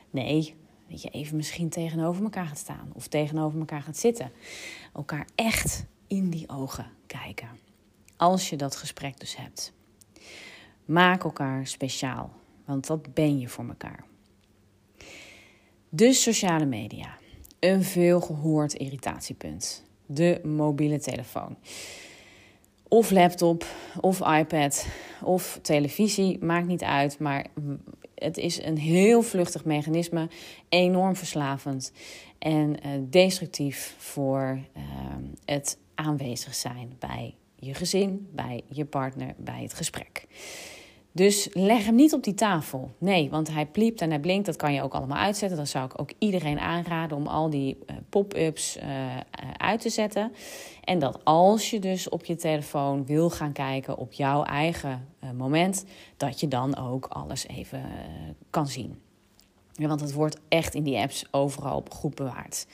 Nee, 0.10 0.56
dat 0.90 1.02
je 1.02 1.10
even 1.10 1.36
misschien 1.36 1.70
tegenover 1.70 2.24
elkaar 2.24 2.46
gaat 2.46 2.58
staan 2.58 2.92
of 2.94 3.08
tegenover 3.08 3.60
elkaar 3.60 3.82
gaat 3.82 3.98
zitten. 3.98 4.32
Elkaar 4.94 5.28
echt 5.36 5.86
in 6.08 6.30
die 6.30 6.50
ogen 6.50 6.86
kijken. 7.08 7.50
Als 8.18 8.50
je 8.50 8.56
dat 8.56 8.76
gesprek 8.76 9.20
dus 9.20 9.38
hebt. 9.38 9.74
Maak 10.86 11.24
elkaar 11.24 11.68
speciaal, 11.68 12.32
want 12.66 12.88
dat 12.88 13.14
ben 13.14 13.40
je 13.40 13.48
voor 13.48 13.68
elkaar. 13.68 14.04
Dus 15.90 16.22
sociale 16.22 16.66
media. 16.66 17.18
Een 17.60 17.84
veel 17.84 18.22
gehoord 18.22 18.74
irritatiepunt 18.74 19.84
de 20.06 20.40
mobiele 20.44 21.00
telefoon. 21.00 21.58
Of 22.88 23.12
laptop, 23.12 23.66
of 24.02 24.20
iPad, 24.20 24.88
of 25.24 25.60
televisie, 25.62 26.44
maakt 26.44 26.68
niet 26.68 26.84
uit. 26.84 27.20
Maar 27.20 27.46
het 28.16 28.38
is 28.38 28.64
een 28.64 28.78
heel 28.78 29.22
vluchtig 29.22 29.66
mechanisme, 29.66 30.30
enorm 30.70 31.16
verslavend 31.16 31.92
en 32.40 32.76
uh, 32.86 32.92
destructief 33.10 33.96
voor 33.98 34.60
uh, 34.78 34.84
het 35.46 35.78
aanwezig 35.96 36.56
zijn 36.56 36.94
bij 37.00 37.36
je 37.56 37.74
gezin, 37.74 38.28
bij 38.32 38.62
je 38.68 38.86
partner, 38.86 39.34
bij 39.38 39.62
het 39.62 39.74
gesprek. 39.74 40.28
Dus 41.16 41.50
leg 41.52 41.86
hem 41.86 41.96
niet 41.96 42.14
op 42.14 42.24
die 42.24 42.34
tafel. 42.34 42.92
Nee, 42.98 43.30
want 43.30 43.52
hij 43.52 43.66
pliept 43.66 44.02
en 44.02 44.10
hij 44.10 44.20
blinkt. 44.20 44.46
Dat 44.46 44.56
kan 44.56 44.74
je 44.74 44.82
ook 44.82 44.94
allemaal 44.94 45.18
uitzetten. 45.18 45.58
Dan 45.58 45.68
zou 45.68 45.86
ik 45.86 46.00
ook 46.00 46.12
iedereen 46.18 46.60
aanraden 46.60 47.18
om 47.18 47.28
al 47.28 47.50
die 47.50 47.78
uh, 47.78 47.96
pop-ups 48.10 48.78
uh, 48.78 48.84
uit 49.58 49.82
te 49.82 49.90
zetten. 49.90 50.32
En 50.84 51.00
dat 51.00 51.20
als 51.24 51.70
je 51.70 51.80
dus 51.80 52.10
op 52.10 52.26
je 52.26 52.36
telefoon 52.36 53.06
wil 53.06 53.30
gaan 53.30 53.52
kijken 53.52 53.98
op 53.98 54.14
jouw 54.14 54.44
eigen 54.44 55.08
moment, 55.36 55.86
dat 56.18 56.40
je 56.40 56.48
dan 56.48 56.78
ook 56.78 57.06
alles 57.06 57.48
even 57.48 57.82
kan 58.50 58.68
zien. 58.68 59.02
Ja, 59.74 59.88
want 59.88 60.02
het 60.02 60.14
wordt 60.14 60.40
echt 60.48 60.76
in 60.76 60.84
die 60.84 60.98
apps 60.98 61.26
overal 61.32 61.84
goed 61.90 62.16
bewaard. 62.16 62.68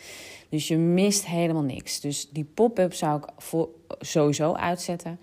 Dus 0.50 0.68
je 0.68 0.78
mist 0.78 1.26
helemaal 1.26 1.64
niks. 1.64 2.00
Dus 2.00 2.30
die 2.30 2.44
pop-up 2.44 2.94
zou 2.94 3.18
ik 3.18 3.30
voor, 3.38 3.70
sowieso 4.00 4.54
uitzetten. 4.54 5.20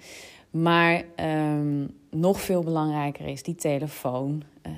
Maar 0.50 1.04
um, 1.16 1.94
nog 2.10 2.40
veel 2.40 2.62
belangrijker 2.62 3.26
is 3.26 3.42
die 3.42 3.54
telefoon. 3.54 4.42
Uh, 4.66 4.72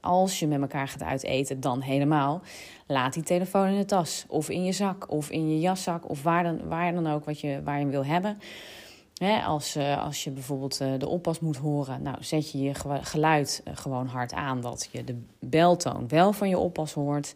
als 0.00 0.38
je 0.38 0.46
met 0.46 0.60
elkaar 0.60 0.88
gaat 0.88 1.04
uiteten, 1.04 1.60
dan 1.60 1.80
helemaal. 1.80 2.42
Laat 2.86 3.12
die 3.12 3.22
telefoon 3.22 3.66
in 3.66 3.78
de 3.78 3.84
tas, 3.84 4.24
of 4.28 4.48
in 4.48 4.64
je 4.64 4.72
zak, 4.72 5.10
of 5.10 5.30
in 5.30 5.48
je 5.48 5.60
jaszak, 5.60 6.10
of 6.10 6.22
waar 6.22 6.42
dan, 6.42 6.68
waar 6.68 6.92
dan 6.92 7.06
ook 7.06 7.24
wat 7.24 7.40
je, 7.40 7.60
waar 7.64 7.74
je 7.74 7.82
hem 7.82 7.90
wil 7.90 8.04
hebben. 8.04 8.38
Hè, 9.14 9.40
als, 9.40 9.76
uh, 9.76 10.04
als 10.04 10.24
je 10.24 10.30
bijvoorbeeld 10.30 10.78
de 10.98 11.08
oppas 11.08 11.40
moet 11.40 11.56
horen, 11.56 12.02
nou 12.02 12.16
zet 12.20 12.50
je 12.50 12.58
je 12.58 12.72
geluid 13.02 13.62
gewoon 13.74 14.06
hard 14.06 14.32
aan, 14.32 14.60
dat 14.60 14.88
je 14.92 15.04
de 15.04 15.22
beltoon 15.38 16.08
wel 16.08 16.32
van 16.32 16.48
je 16.48 16.58
oppas 16.58 16.92
hoort. 16.92 17.34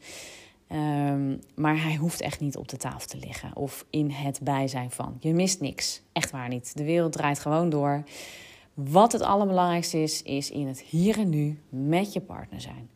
Um, 0.72 1.40
maar 1.54 1.82
hij 1.82 1.96
hoeft 1.96 2.20
echt 2.20 2.40
niet 2.40 2.56
op 2.56 2.68
de 2.68 2.76
tafel 2.76 3.06
te 3.08 3.18
liggen 3.18 3.56
of 3.56 3.84
in 3.90 4.10
het 4.10 4.40
bijzijn 4.42 4.90
van. 4.90 5.16
Je 5.20 5.34
mist 5.34 5.60
niks. 5.60 6.02
Echt 6.12 6.30
waar 6.30 6.48
niet. 6.48 6.76
De 6.76 6.84
wereld 6.84 7.12
draait 7.12 7.38
gewoon 7.38 7.70
door. 7.70 8.02
Wat 8.74 9.12
het 9.12 9.22
allerbelangrijkste 9.22 10.02
is, 10.02 10.22
is 10.22 10.50
in 10.50 10.66
het 10.66 10.80
hier 10.80 11.18
en 11.18 11.28
nu 11.28 11.60
met 11.68 12.12
je 12.12 12.20
partner 12.20 12.60
zijn. 12.60 12.90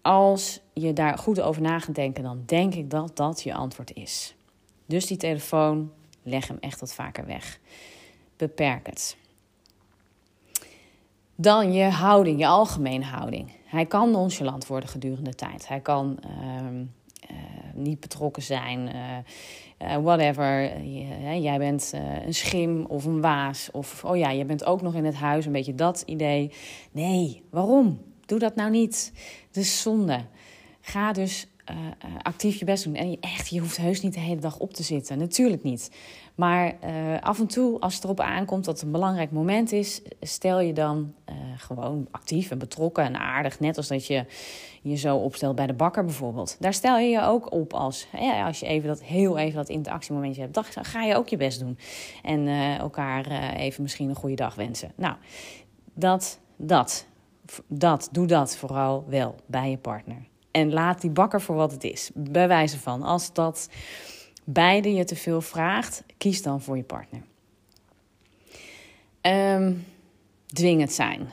Als 0.00 0.60
je 0.72 0.92
daar 0.92 1.18
goed 1.18 1.40
over 1.40 1.62
na 1.62 1.78
gaat 1.78 1.94
denken, 1.94 2.22
dan 2.22 2.42
denk 2.46 2.74
ik 2.74 2.90
dat 2.90 3.16
dat 3.16 3.42
je 3.42 3.54
antwoord 3.54 3.94
is. 3.94 4.34
Dus 4.86 5.06
die 5.06 5.16
telefoon, 5.16 5.92
leg 6.22 6.48
hem 6.48 6.58
echt 6.60 6.80
wat 6.80 6.94
vaker 6.94 7.26
weg. 7.26 7.58
Beperk 8.36 8.86
het. 8.86 9.16
Dan 11.34 11.72
je 11.72 11.84
houding, 11.84 12.38
je 12.38 12.46
algemene 12.46 13.04
houding. 13.04 13.50
Hij 13.72 13.86
kan 13.86 14.10
nonchalant 14.10 14.66
worden 14.66 14.88
gedurende 14.88 15.30
de 15.30 15.36
tijd. 15.36 15.68
Hij 15.68 15.80
kan 15.80 16.18
uh, 16.26 16.30
uh, 17.30 17.36
niet 17.74 18.00
betrokken 18.00 18.42
zijn, 18.42 18.90
uh, 19.84 19.96
whatever. 19.96 20.82
jij 21.40 21.58
bent 21.58 21.92
een 22.24 22.34
schim 22.34 22.84
of 22.84 23.04
een 23.04 23.20
waas. 23.20 23.70
Of, 23.70 24.04
oh 24.04 24.16
ja, 24.16 24.30
je 24.30 24.44
bent 24.44 24.64
ook 24.64 24.82
nog 24.82 24.94
in 24.94 25.04
het 25.04 25.14
huis, 25.14 25.46
een 25.46 25.52
beetje 25.52 25.74
dat 25.74 26.02
idee. 26.06 26.52
Nee, 26.90 27.42
waarom? 27.50 28.00
Doe 28.26 28.38
dat 28.38 28.54
nou 28.54 28.70
niet. 28.70 29.12
Het 29.46 29.56
is 29.56 29.82
zonde. 29.82 30.20
Ga 30.80 31.12
dus 31.12 31.46
actief 32.22 32.58
je 32.58 32.64
best 32.64 32.84
doen. 32.84 32.94
En 32.94 33.16
echt, 33.20 33.48
je 33.48 33.60
hoeft 33.60 33.76
heus 33.76 34.00
niet 34.00 34.14
de 34.14 34.20
hele 34.20 34.40
dag 34.40 34.58
op 34.58 34.74
te 34.74 34.82
zitten. 34.82 35.18
Natuurlijk 35.18 35.62
niet. 35.62 35.90
Maar 36.42 36.74
uh, 36.84 37.20
af 37.20 37.38
en 37.38 37.46
toe, 37.46 37.80
als 37.80 37.94
het 37.94 38.04
erop 38.04 38.20
aankomt 38.20 38.64
dat 38.64 38.74
het 38.74 38.84
een 38.84 38.92
belangrijk 38.92 39.30
moment 39.30 39.72
is, 39.72 40.02
stel 40.20 40.60
je 40.60 40.72
dan 40.72 41.14
uh, 41.28 41.34
gewoon 41.56 42.06
actief 42.10 42.50
en 42.50 42.58
betrokken 42.58 43.04
en 43.04 43.16
aardig. 43.16 43.60
Net 43.60 43.76
als 43.76 43.88
dat 43.88 44.06
je 44.06 44.24
je 44.82 44.96
zo 44.96 45.16
opstelt 45.16 45.56
bij 45.56 45.66
de 45.66 45.72
bakker 45.72 46.04
bijvoorbeeld. 46.04 46.56
Daar 46.60 46.74
stel 46.74 46.98
je 46.98 47.08
je 47.08 47.22
ook 47.22 47.52
op 47.52 47.72
als, 47.74 48.06
als 48.44 48.60
je 48.60 48.66
even 48.66 48.88
dat, 48.88 49.02
heel 49.02 49.38
even 49.38 49.56
dat 49.56 49.68
interactiemomentje 49.68 50.40
hebt. 50.40 50.54
Dan 50.54 50.64
ga 50.64 51.02
je 51.02 51.16
ook 51.16 51.28
je 51.28 51.36
best 51.36 51.60
doen. 51.60 51.78
En 52.22 52.46
uh, 52.46 52.78
elkaar 52.78 53.54
even 53.54 53.82
misschien 53.82 54.08
een 54.08 54.14
goede 54.14 54.36
dag 54.36 54.54
wensen. 54.54 54.92
Nou, 54.94 55.16
dat, 55.94 56.38
dat, 56.56 57.06
dat, 57.66 58.08
doe 58.12 58.26
dat 58.26 58.56
vooral 58.56 59.04
wel 59.08 59.34
bij 59.46 59.70
je 59.70 59.78
partner. 59.78 60.28
En 60.50 60.72
laat 60.72 61.00
die 61.00 61.10
bakker 61.10 61.40
voor 61.40 61.56
wat 61.56 61.72
het 61.72 61.84
is. 61.84 62.10
Bij 62.14 62.48
wijze 62.48 62.78
van, 62.78 63.02
als 63.02 63.32
dat 63.32 63.68
beide 64.52 64.94
je 64.94 65.04
te 65.04 65.16
veel 65.16 65.40
vraagt, 65.40 66.04
kies 66.18 66.42
dan 66.42 66.60
voor 66.60 66.76
je 66.76 66.82
partner. 66.82 67.22
Um, 69.22 69.84
dwingend 70.46 70.92
zijn. 70.92 71.32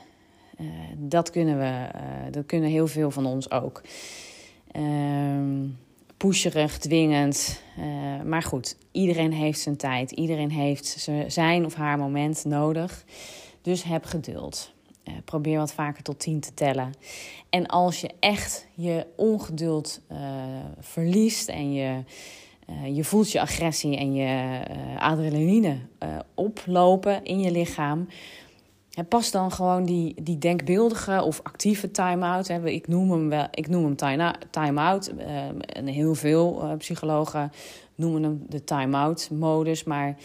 Uh, 0.60 0.66
dat, 0.96 1.30
kunnen 1.30 1.58
we, 1.58 1.98
uh, 1.98 2.32
dat 2.32 2.46
kunnen 2.46 2.70
heel 2.70 2.86
veel 2.86 3.10
van 3.10 3.26
ons 3.26 3.50
ook. 3.50 3.82
Um, 4.76 5.78
pusherig, 6.16 6.78
dwingend. 6.78 7.62
Uh, 7.78 8.22
maar 8.22 8.42
goed, 8.42 8.76
iedereen 8.90 9.32
heeft 9.32 9.60
zijn 9.60 9.76
tijd. 9.76 10.10
Iedereen 10.10 10.50
heeft 10.50 11.08
zijn 11.26 11.64
of 11.64 11.74
haar 11.74 11.98
moment 11.98 12.44
nodig. 12.44 13.04
Dus 13.62 13.82
heb 13.82 14.04
geduld. 14.04 14.72
Uh, 15.04 15.14
probeer 15.24 15.58
wat 15.58 15.72
vaker 15.72 16.02
tot 16.02 16.18
tien 16.18 16.40
te 16.40 16.54
tellen. 16.54 16.92
En 17.50 17.66
als 17.66 18.00
je 18.00 18.10
echt 18.20 18.66
je 18.74 19.06
ongeduld 19.16 20.00
verliest 20.80 21.48
en 21.48 21.72
je, 21.72 22.02
uh, 22.70 22.96
je 22.96 23.04
voelt 23.04 23.32
je 23.32 23.40
agressie 23.40 23.96
en 23.96 24.14
je 24.14 24.60
adrenaline 24.98 25.78
oplopen 26.34 27.24
in 27.24 27.40
je 27.40 27.50
lichaam. 27.50 28.08
Pas 29.08 29.30
dan 29.30 29.52
gewoon 29.52 29.84
die, 29.84 30.14
die 30.22 30.38
denkbeeldige 30.38 31.22
of 31.22 31.40
actieve 31.42 31.90
time-out. 31.90 32.48
Ik 32.48 32.88
noem 32.88 33.10
hem, 33.10 33.28
wel, 33.28 33.46
ik 33.50 33.68
noem 33.68 33.84
hem 33.84 33.96
time-out. 34.50 35.12
en 35.60 35.86
heel 35.86 36.14
veel 36.14 36.74
psychologen 36.78 37.52
noemen 37.94 38.22
hem 38.22 38.44
de 38.48 38.64
time-out 38.64 39.30
modus. 39.30 39.84
Maar 39.84 40.16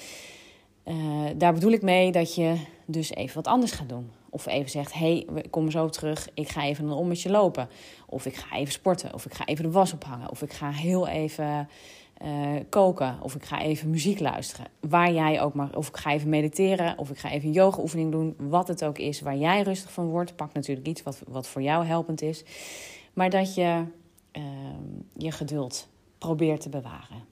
daar 1.36 1.54
bedoel 1.54 1.72
ik 1.72 1.82
mee 1.82 2.12
dat 2.12 2.36
je 2.36 2.56
dus 2.86 3.14
even 3.14 3.36
wat 3.36 3.48
anders 3.48 3.72
gaat 3.72 3.90
doen. 3.90 4.12
Of 4.30 4.46
even 4.46 4.70
zegt, 4.70 4.94
hey, 4.94 5.28
kom 5.50 5.72
zo 5.72 5.90
terug, 5.90 6.28
ik 6.34 6.50
ga 6.50 6.64
even 6.64 6.86
een 6.86 6.92
ommetje 6.92 7.30
lopen. 7.30 7.70
Of 8.06 8.25
ik 8.25 8.36
ga 8.36 8.56
even 8.56 8.74
sporten, 8.74 9.14
of 9.14 9.25
ik 9.25 9.34
ga 9.34 9.46
even 9.46 9.64
de 9.64 9.72
was 9.72 9.94
ophangen. 9.94 10.30
Of 10.32 10.42
ik 10.42 10.54
ga 10.54 10.72
heel 10.72 11.08
even 11.08 11.70
eh, 12.18 12.54
koken 12.70 13.18
of 13.22 13.36
ik 13.36 13.46
ga 13.46 13.62
even 13.62 13.90
muziek 13.90 14.20
luisteren. 14.20 14.68
Waar 14.80 15.12
jij 15.12 15.42
ook 15.42 15.54
maar, 15.54 15.76
of 15.76 15.88
ik 15.88 15.98
ga 15.98 16.12
even 16.12 16.30
mediteren 16.30 16.98
of 16.98 17.10
ik 17.10 17.18
ga 17.18 17.32
even 17.32 17.48
een 17.48 17.54
yoga-oefening 17.54 18.12
doen. 18.12 18.36
Wat 18.38 18.68
het 18.68 18.84
ook 18.84 18.98
is 18.98 19.22
waar 19.22 19.38
jij 19.38 19.62
rustig 19.62 19.92
van 19.92 20.06
wordt. 20.06 20.36
Pak 20.36 20.54
natuurlijk 20.54 20.88
iets 20.88 21.04
wat, 21.04 21.22
wat 21.28 21.48
voor 21.48 21.62
jou 21.62 21.86
helpend 21.86 22.22
is. 22.22 22.44
Maar 23.14 23.30
dat 23.30 23.56
je 23.56 23.84
ehm, 24.32 24.84
je 25.18 25.32
geduld 25.32 25.88
probeert 26.18 26.62
te 26.62 26.70
bewaren. 26.70 27.24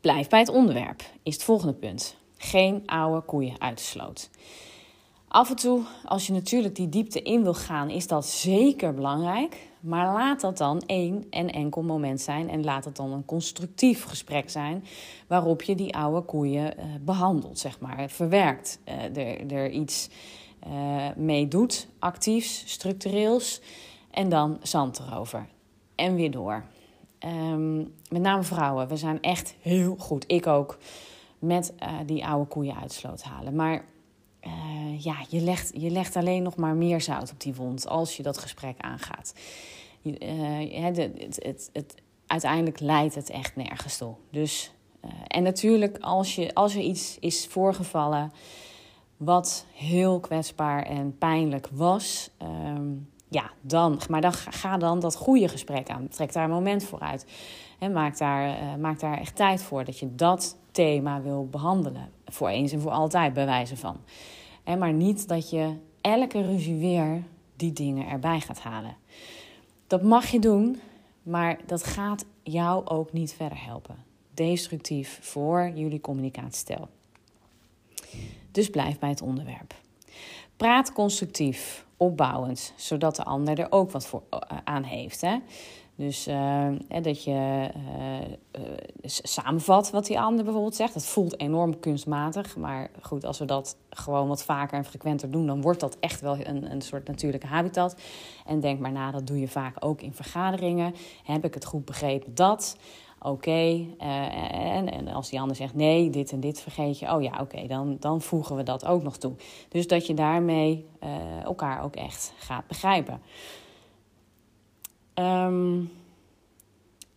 Blijf 0.00 0.28
bij 0.28 0.38
het 0.38 0.48
onderwerp, 0.48 1.02
is 1.22 1.34
het 1.34 1.42
volgende 1.42 1.74
punt. 1.74 2.16
Geen 2.36 2.82
oude 2.86 3.20
koeien 3.20 3.60
uit 3.60 3.78
de 3.78 3.84
sloot. 3.84 4.30
Af 5.32 5.50
en 5.50 5.56
toe, 5.56 5.82
als 6.04 6.26
je 6.26 6.32
natuurlijk 6.32 6.74
die 6.74 6.88
diepte 6.88 7.22
in 7.22 7.42
wil 7.42 7.54
gaan, 7.54 7.90
is 7.90 8.06
dat 8.06 8.26
zeker 8.26 8.94
belangrijk. 8.94 9.70
Maar 9.80 10.12
laat 10.12 10.40
dat 10.40 10.58
dan 10.58 10.80
één 10.86 11.26
en 11.30 11.50
enkel 11.50 11.82
moment 11.82 12.20
zijn. 12.20 12.48
En 12.50 12.64
laat 12.64 12.84
het 12.84 12.96
dan 12.96 13.12
een 13.12 13.24
constructief 13.24 14.04
gesprek 14.04 14.50
zijn. 14.50 14.84
Waarop 15.26 15.62
je 15.62 15.74
die 15.74 15.96
oude 15.96 16.20
koeien 16.20 16.74
uh, 16.78 16.84
behandelt, 17.00 17.58
zeg 17.58 17.80
maar. 17.80 18.08
Verwerkt. 18.08 18.80
Uh, 18.88 19.16
er, 19.16 19.52
er 19.52 19.70
iets 19.70 20.08
uh, 20.66 21.06
mee 21.16 21.48
doet. 21.48 21.88
Actiefs, 21.98 22.62
structureels. 22.66 23.60
En 24.10 24.28
dan 24.28 24.58
zand 24.62 24.98
erover. 24.98 25.46
En 25.94 26.14
weer 26.14 26.30
door. 26.30 26.64
Um, 27.18 27.94
met 28.08 28.22
name 28.22 28.42
vrouwen. 28.42 28.88
We 28.88 28.96
zijn 28.96 29.20
echt 29.20 29.54
heel 29.60 29.96
goed. 29.98 30.24
Ik 30.26 30.46
ook. 30.46 30.78
Met 31.38 31.74
die 32.06 32.26
oude 32.26 32.48
koeien 32.48 32.76
uitsloot 32.76 33.22
halen. 33.22 33.54
Maar 33.54 33.84
uh, 34.46 35.00
ja, 35.00 35.14
je 35.28 35.40
legt, 35.40 35.70
je 35.74 35.90
legt 35.90 36.16
alleen 36.16 36.42
nog 36.42 36.56
maar 36.56 36.74
meer 36.74 37.00
zout 37.00 37.32
op 37.32 37.40
die 37.40 37.54
wond 37.54 37.88
als 37.88 38.16
je 38.16 38.22
dat 38.22 38.38
gesprek 38.38 38.80
aangaat. 38.80 39.34
Uh, 40.02 40.82
het, 40.82 40.96
het, 40.96 41.70
het, 41.72 41.94
uiteindelijk 42.26 42.80
leidt 42.80 43.14
het 43.14 43.30
echt 43.30 43.56
nergens 43.56 43.96
toe. 43.96 44.14
Dus, 44.30 44.72
uh, 45.04 45.10
en 45.26 45.42
natuurlijk, 45.42 45.98
als, 46.00 46.34
je, 46.34 46.54
als 46.54 46.74
er 46.74 46.80
iets 46.80 47.16
is 47.20 47.46
voorgevallen 47.46 48.32
wat 49.16 49.66
heel 49.74 50.20
kwetsbaar 50.20 50.82
en 50.82 51.18
pijnlijk 51.18 51.68
was, 51.72 52.30
um, 52.42 53.08
ja, 53.28 53.50
dan, 53.60 54.00
maar 54.08 54.20
dan 54.20 54.32
ga 54.32 54.76
dan 54.76 55.00
dat 55.00 55.16
goede 55.16 55.48
gesprek 55.48 55.90
aan. 55.90 56.08
Trek 56.08 56.32
daar 56.32 56.44
een 56.44 56.50
moment 56.50 56.84
voor 56.84 57.00
uit. 57.00 57.26
En 57.78 57.92
maak 57.92 58.18
daar, 58.18 58.78
maak 58.78 59.00
daar 59.00 59.18
echt 59.18 59.36
tijd 59.36 59.62
voor 59.62 59.84
dat 59.84 59.98
je 59.98 60.14
dat 60.14 60.56
thema 60.70 61.22
wil 61.22 61.48
behandelen. 61.50 62.10
Voor 62.32 62.48
eens 62.48 62.72
en 62.72 62.80
voor 62.80 62.90
altijd, 62.90 63.32
bij 63.32 63.46
wijze 63.46 63.76
van. 63.76 63.96
En 64.64 64.78
maar 64.78 64.92
niet 64.92 65.28
dat 65.28 65.50
je 65.50 65.76
elke 66.00 66.42
ruzie 66.42 66.76
weer 66.76 67.22
die 67.56 67.72
dingen 67.72 68.08
erbij 68.08 68.40
gaat 68.40 68.60
halen. 68.60 68.96
Dat 69.86 70.02
mag 70.02 70.26
je 70.26 70.38
doen, 70.38 70.80
maar 71.22 71.58
dat 71.66 71.84
gaat 71.84 72.24
jou 72.42 72.86
ook 72.86 73.12
niet 73.12 73.32
verder 73.32 73.64
helpen. 73.64 73.96
Destructief 74.34 75.18
voor 75.22 75.72
jullie 75.74 76.00
communicatiestijl. 76.00 76.88
Dus 78.50 78.70
blijf 78.70 78.98
bij 78.98 79.08
het 79.08 79.22
onderwerp. 79.22 79.74
Praat 80.56 80.92
constructief, 80.92 81.86
opbouwend, 81.96 82.72
zodat 82.76 83.16
de 83.16 83.24
ander 83.24 83.58
er 83.58 83.72
ook 83.72 83.90
wat 83.90 84.06
voor, 84.06 84.22
eh, 84.30 84.38
aan 84.64 84.82
heeft. 84.82 85.20
Hè? 85.20 85.36
Dus 85.96 86.28
uh, 86.28 86.68
dat 87.02 87.24
je 87.24 87.70
uh, 87.76 88.20
uh, 88.20 88.76
samenvat 89.04 89.90
wat 89.90 90.06
die 90.06 90.20
ander 90.20 90.44
bijvoorbeeld 90.44 90.74
zegt. 90.74 90.94
Dat 90.94 91.06
voelt 91.06 91.40
enorm 91.40 91.80
kunstmatig. 91.80 92.56
Maar 92.56 92.90
goed, 93.00 93.24
als 93.24 93.38
we 93.38 93.44
dat 93.44 93.76
gewoon 93.90 94.28
wat 94.28 94.42
vaker 94.42 94.78
en 94.78 94.84
frequenter 94.84 95.30
doen, 95.30 95.46
dan 95.46 95.60
wordt 95.60 95.80
dat 95.80 95.96
echt 96.00 96.20
wel 96.20 96.36
een, 96.38 96.70
een 96.70 96.82
soort 96.82 97.06
natuurlijke 97.06 97.46
habitat. 97.46 97.96
En 98.46 98.60
denk 98.60 98.80
maar 98.80 98.92
na, 98.92 99.10
dat 99.10 99.26
doe 99.26 99.40
je 99.40 99.48
vaak 99.48 99.76
ook 99.84 100.00
in 100.00 100.14
vergaderingen. 100.14 100.94
Heb 101.24 101.44
ik 101.44 101.54
het 101.54 101.64
goed 101.64 101.84
begrepen 101.84 102.34
dat? 102.34 102.76
Oké. 103.20 103.86
En, 103.98 104.92
en 104.92 105.08
als 105.08 105.30
die 105.30 105.40
ander 105.40 105.56
zegt 105.56 105.74
nee, 105.74 106.10
dit 106.10 106.32
en 106.32 106.40
dit 106.40 106.60
vergeet 106.60 106.98
je. 106.98 107.14
Oh 107.14 107.22
ja, 107.22 107.38
oké, 107.40 107.66
dan, 107.66 107.96
dan 108.00 108.20
voegen 108.20 108.56
we 108.56 108.62
dat 108.62 108.84
ook 108.84 109.02
nog 109.02 109.16
toe. 109.16 109.32
Dus 109.68 109.86
dat 109.86 110.06
je 110.06 110.14
daarmee 110.14 110.86
elkaar 111.44 111.84
ook 111.84 111.96
echt 111.96 112.32
gaat 112.36 112.66
begrijpen. 112.66 113.20
Um, 115.14 115.92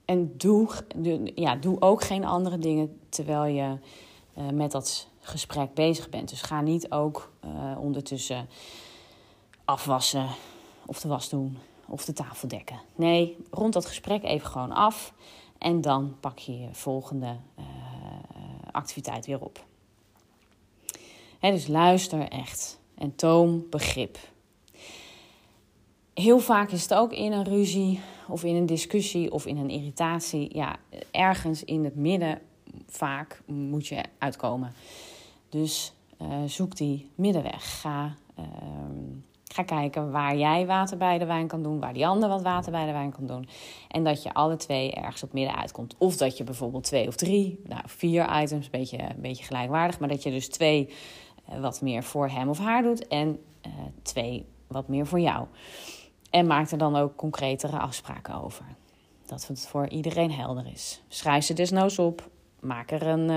en 0.05 0.37
doe, 0.37 0.69
ja, 1.35 1.55
doe 1.55 1.81
ook 1.81 2.03
geen 2.03 2.25
andere 2.25 2.57
dingen 2.57 2.99
terwijl 3.09 3.45
je 3.45 3.77
uh, 4.37 4.49
met 4.49 4.71
dat 4.71 5.07
gesprek 5.19 5.73
bezig 5.73 6.09
bent. 6.09 6.29
Dus 6.29 6.41
ga 6.41 6.61
niet 6.61 6.91
ook 6.91 7.31
uh, 7.45 7.79
ondertussen 7.79 8.47
afwassen 9.65 10.27
of 10.85 11.01
de 11.01 11.07
was 11.07 11.29
doen 11.29 11.57
of 11.87 12.05
de 12.05 12.13
tafel 12.13 12.47
dekken. 12.47 12.79
Nee, 12.95 13.37
rond 13.51 13.73
dat 13.73 13.85
gesprek 13.85 14.23
even 14.23 14.47
gewoon 14.47 14.71
af 14.71 15.13
en 15.57 15.81
dan 15.81 16.15
pak 16.19 16.39
je 16.39 16.59
je 16.59 16.67
volgende 16.71 17.37
uh, 17.59 17.65
activiteit 18.71 19.25
weer 19.25 19.41
op. 19.41 19.65
Dus 21.39 21.67
luister 21.67 22.27
echt 22.27 22.79
en 22.95 23.15
toon 23.15 23.65
begrip 23.69 24.17
heel 26.15 26.39
vaak 26.39 26.71
is 26.71 26.81
het 26.81 26.93
ook 26.93 27.13
in 27.13 27.31
een 27.31 27.43
ruzie 27.43 27.99
of 28.27 28.43
in 28.43 28.55
een 28.55 28.65
discussie 28.65 29.31
of 29.31 29.45
in 29.45 29.57
een 29.57 29.69
irritatie. 29.69 30.55
Ja, 30.55 30.75
ergens 31.11 31.63
in 31.63 31.83
het 31.83 31.95
midden 31.95 32.41
vaak 32.87 33.41
moet 33.45 33.87
je 33.87 34.03
uitkomen. 34.17 34.73
Dus 35.49 35.93
uh, 36.21 36.27
zoek 36.45 36.75
die 36.75 37.09
middenweg. 37.15 37.81
Ga, 37.81 38.15
uh, 38.39 38.45
ga 39.43 39.63
kijken 39.63 40.11
waar 40.11 40.37
jij 40.37 40.65
water 40.65 40.97
bij 40.97 41.17
de 41.17 41.25
wijn 41.25 41.47
kan 41.47 41.63
doen, 41.63 41.79
waar 41.79 41.93
die 41.93 42.07
ander 42.07 42.29
wat 42.29 42.41
water 42.41 42.71
bij 42.71 42.85
de 42.85 42.91
wijn 42.91 43.11
kan 43.11 43.25
doen. 43.25 43.47
En 43.87 44.03
dat 44.03 44.23
je 44.23 44.33
alle 44.33 44.55
twee 44.55 44.91
ergens 44.91 45.23
op 45.23 45.33
midden 45.33 45.55
uitkomt. 45.55 45.95
Of 45.97 46.17
dat 46.17 46.37
je 46.37 46.43
bijvoorbeeld 46.43 46.83
twee 46.83 47.07
of 47.07 47.15
drie, 47.15 47.59
nou 47.67 47.81
vier 47.85 48.41
items, 48.41 48.65
een 48.65 48.71
beetje, 48.71 49.01
een 49.01 49.21
beetje 49.21 49.43
gelijkwaardig. 49.43 49.99
Maar 49.99 50.09
dat 50.09 50.23
je 50.23 50.31
dus 50.31 50.47
twee 50.47 50.89
uh, 51.49 51.59
wat 51.59 51.81
meer 51.81 52.03
voor 52.03 52.29
hem 52.29 52.49
of 52.49 52.59
haar 52.59 52.83
doet 52.83 53.07
en 53.07 53.39
twee 54.01 54.45
wat 54.67 54.87
meer 54.87 55.07
voor 55.07 55.19
jou. 55.19 55.47
En 56.35 56.47
maak 56.47 56.71
er 56.71 56.77
dan 56.77 56.95
ook 56.95 57.15
concretere 57.15 57.77
afspraken 57.77 58.43
over. 58.43 58.65
Dat 59.25 59.47
het 59.47 59.67
voor 59.67 59.87
iedereen 59.89 60.31
helder 60.31 60.67
is. 60.73 61.01
Schrijf 61.07 61.45
ze 61.45 61.53
desnoods 61.53 61.99
op. 61.99 62.29
Maak 62.59 62.91
er 62.91 63.07
een 63.07 63.29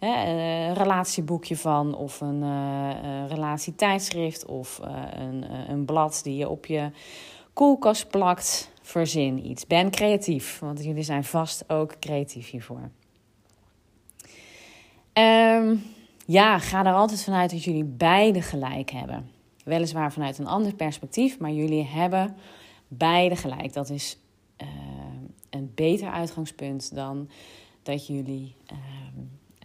uh, 0.00 0.72
relatieboekje 0.72 1.56
van. 1.56 1.94
Of 1.94 2.20
een 2.20 2.42
uh, 2.42 3.28
relatietijdschrift. 3.28 4.46
Of 4.46 4.80
een, 5.14 5.44
een 5.70 5.84
blad 5.84 6.20
die 6.22 6.36
je 6.36 6.48
op 6.48 6.66
je 6.66 6.90
koelkast 7.52 8.10
plakt. 8.10 8.70
Verzin 8.82 9.46
iets. 9.46 9.66
Ben 9.66 9.90
creatief. 9.90 10.58
Want 10.58 10.84
jullie 10.84 11.02
zijn 11.02 11.24
vast 11.24 11.70
ook 11.70 11.98
creatief 11.98 12.50
hiervoor. 12.50 12.90
Um, 15.12 15.82
ja, 16.26 16.58
ga 16.58 16.84
er 16.86 16.94
altijd 16.94 17.24
vanuit 17.24 17.50
dat 17.50 17.64
jullie 17.64 17.84
beide 17.84 18.42
gelijk 18.42 18.90
hebben. 18.90 19.30
Weliswaar 19.62 20.12
vanuit 20.12 20.38
een 20.38 20.46
ander 20.46 20.74
perspectief, 20.74 21.38
maar 21.38 21.50
jullie 21.50 21.84
hebben 21.84 22.36
beide 22.88 23.36
gelijk. 23.36 23.72
Dat 23.72 23.90
is 23.90 24.18
uh, 24.62 24.68
een 25.50 25.72
beter 25.74 26.10
uitgangspunt 26.10 26.94
dan 26.94 27.28
dat 27.82 28.06
jullie 28.06 28.54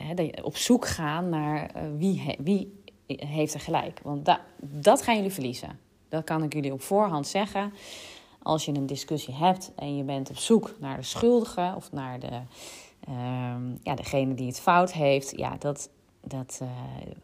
uh, 0.01 0.27
op 0.41 0.57
zoek 0.57 0.87
gaan 0.87 1.29
naar 1.29 1.71
uh, 1.75 1.81
wie, 1.97 2.35
wie 2.39 2.83
heeft 3.07 3.53
er 3.53 3.59
gelijk. 3.59 3.99
Want 4.03 4.25
da 4.25 4.41
dat 4.61 5.01
gaan 5.01 5.15
jullie 5.15 5.31
verliezen. 5.31 5.79
Dat 6.09 6.23
kan 6.23 6.43
ik 6.43 6.53
jullie 6.53 6.73
op 6.73 6.81
voorhand 6.81 7.27
zeggen. 7.27 7.73
Als 8.41 8.65
je 8.65 8.73
een 8.73 8.85
discussie 8.85 9.33
hebt 9.33 9.71
en 9.75 9.97
je 9.97 10.03
bent 10.03 10.29
op 10.29 10.37
zoek 10.37 10.75
naar 10.79 10.97
de 10.97 11.03
schuldige 11.03 11.73
of 11.75 11.91
naar 11.91 12.19
de, 12.19 12.41
ehm, 13.07 13.71
ja, 13.83 13.95
degene 13.95 14.33
die 14.33 14.47
het 14.47 14.59
fout 14.59 14.93
heeft, 14.93 15.33
ja, 15.37 15.55
dat, 15.59 15.89
dat, 16.27 16.59
uh, 16.63 16.69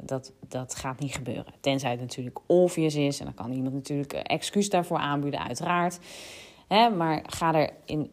dat, 0.02 0.32
dat 0.48 0.76
gaat 0.76 1.00
niet 1.00 1.16
gebeuren. 1.16 1.54
Tenzij 1.60 1.92
het 1.92 2.00
natuurlijk 2.00 2.40
obvious 2.48 2.96
is. 2.96 3.20
En 3.20 3.26
dan 3.26 3.34
kan 3.34 3.52
iemand 3.52 3.74
natuurlijk 3.74 4.14
excuus 4.14 4.70
daarvoor 4.70 4.98
aanbieden, 4.98 5.40
uiteraard. 5.40 6.00
Hè, 6.68 6.90
maar 6.90 7.24
ga 7.28 7.54
er 7.54 7.70
in, 7.86 8.10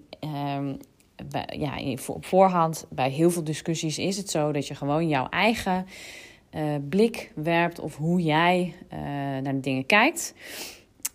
bij, 1.29 1.57
ja, 1.59 1.96
op 2.07 2.24
voorhand, 2.24 2.87
bij 2.90 3.11
heel 3.11 3.31
veel 3.31 3.44
discussies 3.44 3.98
is 3.98 4.16
het 4.16 4.31
zo 4.31 4.53
dat 4.53 4.66
je 4.66 4.74
gewoon 4.74 5.09
jouw 5.09 5.29
eigen 5.29 5.87
uh, 6.55 6.62
blik 6.88 7.33
werpt 7.35 7.81
of 7.81 7.96
hoe 7.96 8.22
jij 8.22 8.74
uh, 8.92 8.98
naar 9.42 9.55
de 9.55 9.61
dingen 9.61 9.87
kijkt. 9.87 10.35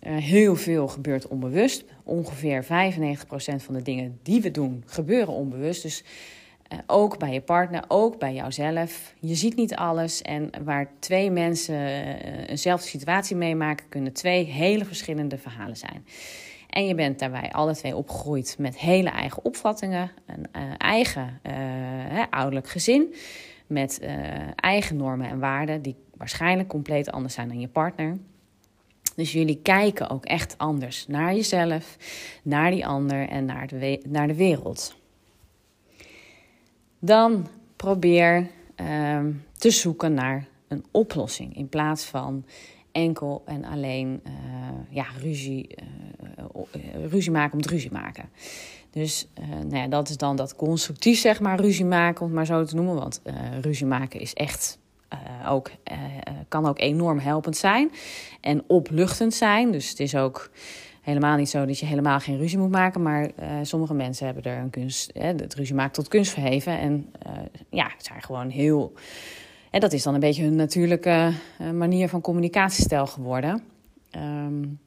heel 0.00 0.56
veel 0.56 0.88
gebeurt 0.88 1.28
onbewust. 1.28 1.84
Ongeveer 2.02 2.64
95% 2.64 2.66
van 3.56 3.74
de 3.74 3.82
dingen 3.82 4.18
die 4.22 4.40
we 4.40 4.50
doen 4.50 4.82
gebeuren 4.86 5.34
onbewust. 5.34 5.82
Dus 5.82 6.04
ook 6.86 7.18
bij 7.18 7.32
je 7.32 7.40
partner, 7.40 7.84
ook 7.88 8.18
bij 8.18 8.34
jouzelf. 8.34 9.14
Je 9.20 9.34
ziet 9.34 9.56
niet 9.56 9.74
alles. 9.74 10.22
En 10.22 10.50
waar 10.64 10.90
twee 10.98 11.30
mensen 11.30 11.74
uh, 11.74 12.48
eenzelfde 12.48 12.88
situatie 12.88 13.36
meemaken, 13.36 13.88
kunnen 13.88 14.12
twee 14.12 14.44
hele 14.44 14.84
verschillende 14.84 15.38
verhalen 15.38 15.76
zijn. 15.76 16.06
En 16.70 16.86
je 16.86 16.94
bent 16.94 17.18
daarbij 17.18 17.52
alle 17.52 17.74
twee 17.74 17.96
opgegroeid 17.96 18.56
met 18.58 18.78
hele 18.78 19.08
eigen 19.08 19.44
opvattingen, 19.44 20.10
een 20.26 20.46
uh, 20.56 20.62
eigen 20.78 21.40
hè, 21.42 22.24
ouderlijk 22.30 22.68
gezin, 22.68 23.14
met 23.66 24.00
eigen 24.54 24.96
normen 24.96 25.28
en 25.28 25.38
waarden, 25.38 25.82
die 25.82 25.96
waarschijnlijk 26.16 26.68
compleet 26.68 27.10
anders 27.10 27.34
zijn 27.34 27.48
dan 27.48 27.60
je 27.60 27.68
partner. 27.68 28.16
Dus 29.16 29.32
jullie 29.32 29.60
kijken 29.62 30.10
ook 30.10 30.24
echt 30.24 30.58
anders 30.58 31.06
naar 31.06 31.34
jezelf, 31.34 31.96
naar 32.42 32.70
die 32.70 32.86
ander 32.86 33.28
en 33.28 33.44
naar 33.44 33.66
de, 33.66 34.02
naar 34.08 34.26
de 34.26 34.34
wereld. 34.34 34.96
Dan 37.06 37.46
probeer 37.76 38.50
ehm, 38.74 39.32
te 39.56 39.70
zoeken 39.70 40.14
naar 40.14 40.46
een 40.68 40.84
oplossing 40.90 41.56
in 41.56 41.68
plaats 41.68 42.04
van 42.04 42.44
enkel 42.92 43.42
en 43.44 43.64
alleen 43.64 44.20
uh, 44.26 44.32
ja, 44.88 45.06
ruzie, 45.20 45.68
uh, 46.38 47.06
ruzie 47.06 47.30
maken 47.30 47.52
om 47.52 47.58
het 47.58 47.70
ruzie 47.70 47.92
maken. 47.92 48.28
Dus 48.90 49.28
nou 49.62 49.76
ja, 49.76 49.86
dat 49.86 50.08
is 50.08 50.16
dan 50.16 50.36
dat 50.36 50.56
constructief, 50.56 51.18
zeg 51.18 51.40
maar, 51.40 51.60
ruzie 51.60 51.84
maken, 51.84 52.20
om 52.20 52.26
het 52.26 52.36
maar 52.36 52.46
zo 52.46 52.64
te 52.64 52.74
noemen. 52.74 52.94
Want 52.94 53.22
ruzie 53.60 53.86
maken 53.86 54.20
is 54.20 54.34
echt 54.34 54.78
ook, 55.48 55.70
kan 56.48 56.66
ook 56.66 56.78
enorm 56.78 57.18
helpend 57.18 57.56
zijn 57.56 57.90
en 58.40 58.64
opluchtend 58.66 59.34
zijn. 59.34 59.72
Dus 59.72 59.88
het 59.88 60.00
is 60.00 60.16
ook 60.16 60.50
helemaal 61.06 61.36
niet 61.36 61.48
zo 61.48 61.64
dat 61.64 61.78
je 61.78 61.86
helemaal 61.86 62.20
geen 62.20 62.38
ruzie 62.38 62.58
moet 62.58 62.70
maken. 62.70 63.02
Maar 63.02 63.30
sommige 63.62 63.94
mensen 63.94 64.26
hebben 64.26 64.44
er 64.44 64.58
een 64.58 64.70
kunst, 64.70 65.10
het 65.14 65.54
ruzie 65.54 65.74
maken 65.74 65.92
tot 65.92 66.08
kunst 66.08 66.32
verheven. 66.32 66.78
En 66.78 67.12
ja, 67.70 67.90
het 67.96 68.04
zijn 68.04 68.22
gewoon 68.22 68.50
heel 68.50 68.92
en 69.76 69.82
dat 69.82 69.92
is 69.92 70.02
dan 70.02 70.14
een 70.14 70.20
beetje 70.20 70.42
hun 70.42 70.56
natuurlijke 70.56 71.32
uh, 71.60 71.70
manier 71.70 72.08
van 72.08 72.20
communicatiestijl 72.20 73.06
geworden. 73.06 73.62
Um, 74.16 74.78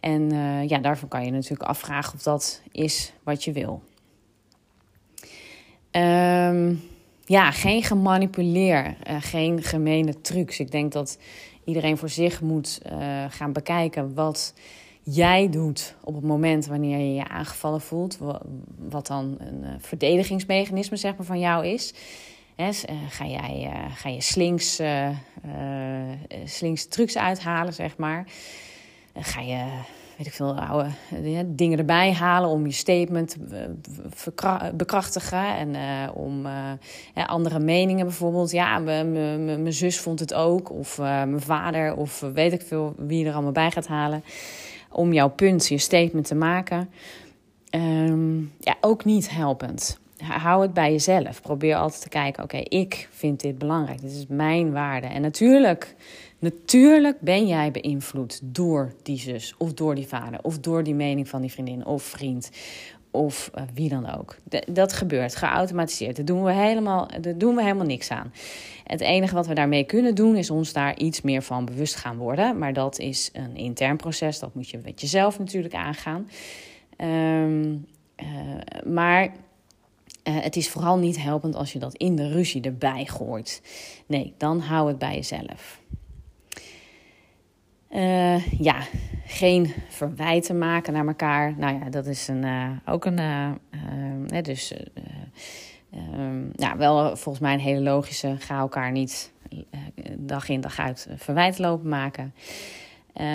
en 0.00 0.32
uh, 0.32 0.68
ja, 0.68 0.78
daarvoor 0.78 1.08
kan 1.08 1.24
je 1.24 1.30
natuurlijk 1.30 1.62
afvragen 1.62 2.14
of 2.14 2.22
dat 2.22 2.62
is 2.72 3.12
wat 3.22 3.44
je 3.44 3.52
wil. 3.52 3.82
Um, 5.90 6.82
ja, 7.24 7.50
geen 7.50 7.82
gemanipuleer, 7.82 8.96
uh, 9.10 9.16
geen 9.20 9.62
gemene 9.62 10.20
trucs. 10.20 10.60
Ik 10.60 10.70
denk 10.70 10.92
dat 10.92 11.18
iedereen 11.64 11.96
voor 11.96 12.08
zich 12.08 12.40
moet 12.40 12.80
gaan 13.28 13.52
bekijken 13.52 14.14
wat 14.14 14.54
jij 15.04 15.48
doet 15.48 15.94
op 16.04 16.14
het 16.14 16.24
moment 16.24 16.66
wanneer 16.66 16.98
je 16.98 17.14
je 17.14 17.28
aangevallen 17.28 17.80
voelt. 17.80 18.18
Wat 18.88 19.06
dan 19.06 19.36
een 19.38 19.80
verdedigingsmechanisme 19.80 20.96
zeg 20.96 21.16
maar, 21.16 21.26
van 21.26 21.38
jou 21.38 21.66
is. 21.66 21.94
Eh, 22.56 22.68
ga, 23.08 23.26
jij, 23.26 23.72
uh, 23.74 23.96
ga 23.96 24.08
je 24.08 24.20
slinks, 24.20 24.80
uh, 24.80 25.08
trucs 26.88 27.16
uithalen, 27.16 27.72
zeg 27.72 27.96
maar. 27.96 28.26
ga 29.14 29.40
je, 29.40 29.64
weet 30.16 30.26
ik 30.26 30.32
veel, 30.32 30.60
oude 30.60 30.88
dingen 31.46 31.78
erbij 31.78 32.12
halen 32.12 32.50
om 32.50 32.66
je 32.66 32.72
statement 32.72 33.30
te 33.30 33.74
bekrachtigen. 34.74 35.56
En 35.56 35.76
om 36.10 36.46
andere 37.26 37.58
meningen 37.58 38.06
bijvoorbeeld. 38.06 38.50
Ja, 38.50 38.78
mijn 38.78 39.72
zus 39.72 40.00
vond 40.00 40.20
het 40.20 40.34
ook. 40.34 40.70
Of 40.70 40.98
mijn 40.98 41.40
vader. 41.40 41.96
Of 41.96 42.20
weet 42.20 42.52
ik 42.52 42.62
veel 42.62 42.94
wie 42.96 43.26
er 43.26 43.32
allemaal 43.32 43.52
bij 43.52 43.70
gaat 43.70 43.86
halen. 43.86 44.24
Om 44.94 45.12
jouw 45.12 45.30
punt, 45.30 45.68
je 45.68 45.78
statement 45.78 46.26
te 46.26 46.34
maken. 46.34 46.90
Um, 47.70 48.52
ja, 48.60 48.76
ook 48.80 49.04
niet 49.04 49.30
helpend 49.30 49.98
hou 50.32 50.62
het 50.62 50.74
bij 50.74 50.90
jezelf. 50.90 51.42
Probeer 51.42 51.76
altijd 51.76 52.02
te 52.02 52.08
kijken: 52.08 52.42
oké, 52.42 52.56
ik 52.56 53.08
vind 53.10 53.40
dit 53.40 53.58
belangrijk. 53.58 54.00
Dit 54.00 54.10
is 54.10 54.26
mijn 54.28 54.72
waarde. 54.72 55.06
En 55.06 55.22
natuurlijk, 55.22 55.94
natuurlijk 56.38 57.20
ben 57.20 57.46
jij 57.46 57.70
beïnvloed 57.70 58.40
door 58.42 58.92
die 59.02 59.18
zus, 59.18 59.54
of 59.58 59.74
door 59.74 59.94
die 59.94 60.06
vader, 60.06 60.38
of 60.42 60.58
door 60.58 60.82
die 60.82 60.94
mening 60.94 61.28
van 61.28 61.40
die 61.40 61.52
vriendin 61.52 61.86
of 61.86 62.02
vriend. 62.02 62.50
Of 63.14 63.50
uh, 63.54 63.62
wie 63.74 63.88
dan 63.88 64.16
ook. 64.18 64.36
dat 64.70 64.92
gebeurt, 64.92 65.36
geautomatiseerd. 65.36 66.16
Daar 66.16 66.24
doen, 66.24 66.44
we 66.44 66.52
helemaal, 66.52 67.08
daar 67.20 67.38
doen 67.38 67.54
we 67.54 67.62
helemaal 67.62 67.86
niks 67.86 68.10
aan. 68.10 68.32
Het 68.84 69.00
enige 69.00 69.34
wat 69.34 69.46
we 69.46 69.54
daarmee 69.54 69.84
kunnen 69.84 70.14
doen, 70.14 70.36
is 70.36 70.50
ons 70.50 70.72
daar 70.72 70.96
iets 70.98 71.20
meer 71.20 71.42
van 71.42 71.64
bewust 71.64 71.94
gaan 71.94 72.16
worden. 72.16 72.58
Maar 72.58 72.72
dat 72.72 72.98
is 72.98 73.30
een 73.32 73.56
intern 73.56 73.96
proces. 73.96 74.38
Dat 74.38 74.54
moet 74.54 74.68
je 74.68 74.80
met 74.84 75.00
jezelf 75.00 75.38
natuurlijk 75.38 75.74
aangaan. 75.74 76.28
Um, 76.98 77.86
uh, 78.22 78.26
maar 78.84 79.24
uh, 79.24 79.32
het 80.24 80.56
is 80.56 80.68
vooral 80.68 80.98
niet 80.98 81.22
helpend 81.22 81.54
als 81.54 81.72
je 81.72 81.78
dat 81.78 81.94
in 81.94 82.16
de 82.16 82.28
ruzie 82.28 82.62
erbij 82.62 83.04
gooit. 83.04 83.62
Nee, 84.06 84.34
dan 84.36 84.60
hou 84.60 84.88
het 84.88 84.98
bij 84.98 85.14
jezelf. 85.14 85.80
Uh, 87.94 88.46
ja, 88.50 88.76
geen 89.26 89.74
verwijten 89.88 90.58
maken 90.58 90.92
naar 90.92 91.06
elkaar. 91.06 91.54
Nou 91.56 91.78
ja, 91.78 91.90
dat 91.90 92.06
is 92.06 92.28
een, 92.28 92.44
uh, 92.44 92.70
ook 92.86 93.04
een. 93.04 93.18
Uh, 93.18 94.42
dus. 94.42 94.74
Um, 96.16 96.50
ja, 96.56 96.76
wel 96.76 97.16
volgens 97.16 97.38
mij 97.38 97.52
een 97.52 97.60
hele 97.60 97.80
logische. 97.80 98.36
Ga 98.38 98.58
elkaar 98.58 98.92
niet 98.92 99.32
dag 100.18 100.48
in 100.48 100.60
dag 100.60 100.78
uit 100.78 101.08
verwijten 101.16 101.64
lopen 101.64 101.88
maken. 101.88 102.34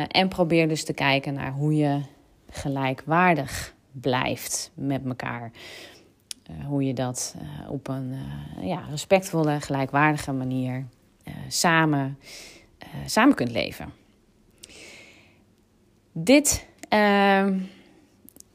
en 0.08 0.28
probeer 0.28 0.68
dus 0.68 0.84
te 0.84 0.94
kijken 0.94 1.34
naar 1.34 1.52
hoe 1.52 1.76
je 1.76 2.02
gelijkwaardig 2.50 3.74
blijft 3.92 4.72
met 4.74 5.06
elkaar. 5.06 5.52
Eh, 6.50 6.66
hoe 6.66 6.84
je 6.84 6.94
dat 6.94 7.36
eh, 7.40 7.72
op 7.72 7.88
een 7.88 8.14
eh, 8.58 8.68
ja, 8.68 8.84
respectvolle, 8.90 9.62
gelijkwaardige 9.62 10.32
manier 10.32 10.86
samen, 11.48 12.18
samen 13.06 13.36
kunt 13.36 13.52
leven. 13.52 13.94
Dit 16.12 16.68
ehm, 16.90 17.60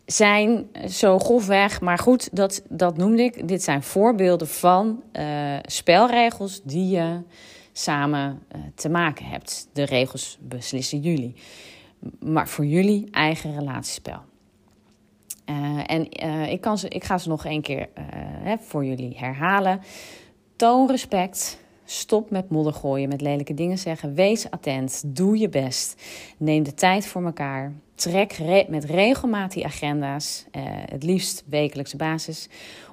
zijn 0.07 0.67
zo 0.89 1.19
grofweg, 1.19 1.81
maar 1.81 1.99
goed, 1.99 2.37
dat, 2.37 2.63
dat 2.69 2.97
noemde 2.97 3.23
ik. 3.23 3.49
Dit 3.49 3.63
zijn 3.63 3.83
voorbeelden 3.83 4.49
van 4.49 5.03
spelregels 5.63 6.63
die 6.63 6.89
je 6.89 7.21
samen 7.73 8.43
te 8.75 8.89
maken 8.89 9.25
hebt. 9.27 9.69
De 9.73 9.85
regels 9.85 10.39
beslissen 10.41 11.01
jullie. 11.01 11.35
Maar 12.21 12.49
voor 12.49 12.67
jullie 12.67 13.09
eigen 13.11 13.59
relatiespel. 13.59 14.19
Uh, 15.51 15.81
en 15.87 16.11
ik, 16.51 16.61
kan 16.61 16.79
ze, 16.79 16.89
ik 16.89 17.05
ga 17.05 17.19
ze 17.19 17.29
nog 17.29 17.45
een 17.45 17.63
keer 17.63 17.89
voor 18.61 18.85
jullie 18.85 19.17
herhalen. 19.17 19.81
Toon 20.57 20.91
respect. 20.91 21.64
Stop 21.85 22.31
met 22.31 22.51
modder 22.51 22.73
gooien, 22.73 23.09
met 23.09 23.21
lelijke 23.21 23.55
dingen 23.55 23.79
zeggen. 23.79 24.15
Wees 24.15 24.51
attent. 24.51 25.03
Doe 25.07 25.39
je 25.39 25.49
best. 25.49 26.03
Neem 26.37 26.63
de 26.63 26.75
tijd 26.75 27.07
voor 27.07 27.25
elkaar. 27.25 27.73
Trek 27.95 28.33
re 28.33 28.67
met 28.69 28.85
regelmaat 28.85 29.53
die 29.53 29.65
agenda's, 29.65 30.45
het 30.91 31.03
liefst 31.03 31.45
wekelijkse 31.47 31.97
basis, 31.97 32.49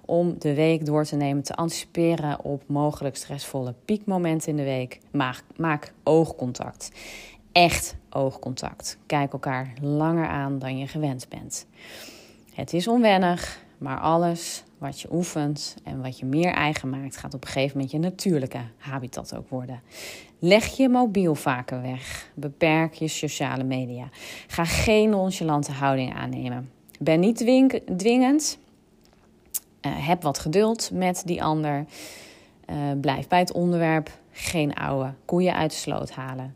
om 0.06 0.36
de 0.39 0.54
week 0.54 0.86
door 0.86 1.06
te 1.06 1.15
nemen, 1.15 1.43
te 1.43 1.56
anticiperen 1.56 2.43
op 2.43 2.63
mogelijk 2.65 3.15
stressvolle 3.15 3.73
piekmomenten 3.86 4.49
in 4.49 4.56
de 4.56 4.63
week. 4.63 4.99
Maak, 5.12 5.43
maak 5.56 5.93
oogcontact. 6.04 6.91
Echt 7.51 7.95
oogcontact. 8.10 8.97
Kijk 9.06 9.34
elkaar 9.34 9.73
langer 9.82 10.27
aan 10.27 10.60
dan 10.60 10.77
je 10.77 10.88
gewend 10.88 11.30
bent. 11.30 11.65
Het 12.54 12.73
is 12.73 12.88
onwennig, 12.88 13.63
maar 13.77 13.99
alles 13.99 14.63
wat 14.82 15.02
je 15.02 15.08
oefent 15.12 15.76
en 15.84 16.02
wat 16.02 16.20
je 16.20 16.26
meer 16.26 16.54
eigen 16.54 16.89
maakt, 16.89 17.17
gaat 17.17 17.34
op 17.34 17.41
een 17.41 17.48
gegeven 17.48 17.76
moment 17.76 17.91
je 17.91 18.00
natuurlijke 18.00 18.62
habitat 18.78 19.36
ook 19.36 19.50
worden. 19.50 19.82
Leg 20.39 20.78
je 20.78 20.89
mobiel 20.89 21.36
vaker 21.36 21.82
weg. 21.82 22.32
Beperk 22.34 22.94
je 22.94 23.08
sociale 23.08 23.63
media. 23.63 24.10
Ga 24.48 24.65
geen 24.65 25.10
nonchalante 25.10 25.72
houding 25.72 26.13
aannemen. 26.13 26.72
Ben 27.00 27.20
niet 27.20 27.38
dwingend. 27.98 28.58
Uh, 29.82 30.08
heb 30.08 30.22
wat 30.22 30.39
geduld 30.39 30.89
met 30.94 31.22
die 31.26 31.44
ander. 31.44 31.86
Uh, 32.70 32.76
blijf 33.02 33.28
bij 33.28 33.39
het 33.39 33.52
onderwerp. 33.52 34.10
Geen 34.32 34.74
oude 34.74 35.13
koeien 35.26 35.56
uit 35.56 35.72
de 35.72 35.78
sloot 35.78 36.12
halen. 36.12 36.56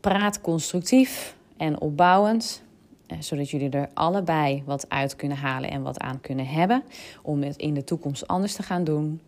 Praat 0.00 0.40
constructief 0.40 1.36
en 1.56 1.80
opbouwend. 1.80 2.62
Eh, 3.10 3.16
zodat 3.20 3.50
jullie 3.50 3.70
er 3.70 3.88
allebei 3.94 4.62
wat 4.66 4.88
uit 4.88 5.16
kunnen 5.16 5.36
halen 5.36 5.70
en 5.70 5.82
wat 5.82 5.98
aan 5.98 6.20
kunnen 6.20 6.46
hebben. 6.46 6.82
Om 7.22 7.42
het 7.42 7.56
in 7.56 7.74
de 7.74 7.84
toekomst 7.84 8.26
anders 8.26 8.54
te 8.54 8.62
gaan 8.62 8.84
doen. 8.84 9.20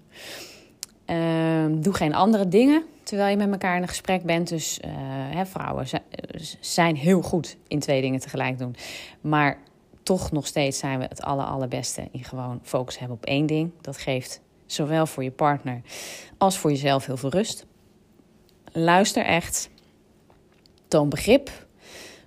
Ehm, 1.04 1.80
doe 1.80 1.94
geen 1.94 2.14
andere 2.14 2.48
dingen 2.48 2.84
terwijl 3.02 3.30
je 3.30 3.36
met 3.36 3.50
elkaar 3.52 3.76
in 3.76 3.82
een 3.82 3.88
gesprek 3.88 4.22
bent. 4.22 4.48
Dus 4.48 4.80
uh, 4.84 4.90
hè, 5.36 5.46
vrouwen 5.46 5.86
zijn 6.60 6.96
heel 6.96 7.22
goed 7.22 7.56
in 7.68 7.78
twee 7.78 8.00
dingen 8.00 8.20
tegelijk 8.20 8.58
doen. 8.58 8.74
Maar 9.20 9.58
toch 10.02 10.32
nog 10.32 10.46
steeds 10.46 10.78
zijn 10.78 10.98
we 10.98 11.04
het 11.04 11.22
aller, 11.22 11.44
allerbeste 11.44 12.08
in 12.10 12.24
gewoon 12.24 12.60
focus 12.62 12.98
hebben 12.98 13.16
op 13.16 13.24
één 13.24 13.46
ding. 13.46 13.70
Dat 13.80 13.96
geeft 13.96 14.40
zowel 14.66 15.06
voor 15.06 15.24
je 15.24 15.30
partner 15.30 15.80
als 16.38 16.58
voor 16.58 16.70
jezelf 16.70 17.06
heel 17.06 17.16
veel 17.16 17.30
rust. 17.30 17.66
Luister 18.72 19.24
echt. 19.24 19.70
Toon 20.88 21.08
begrip 21.08 21.50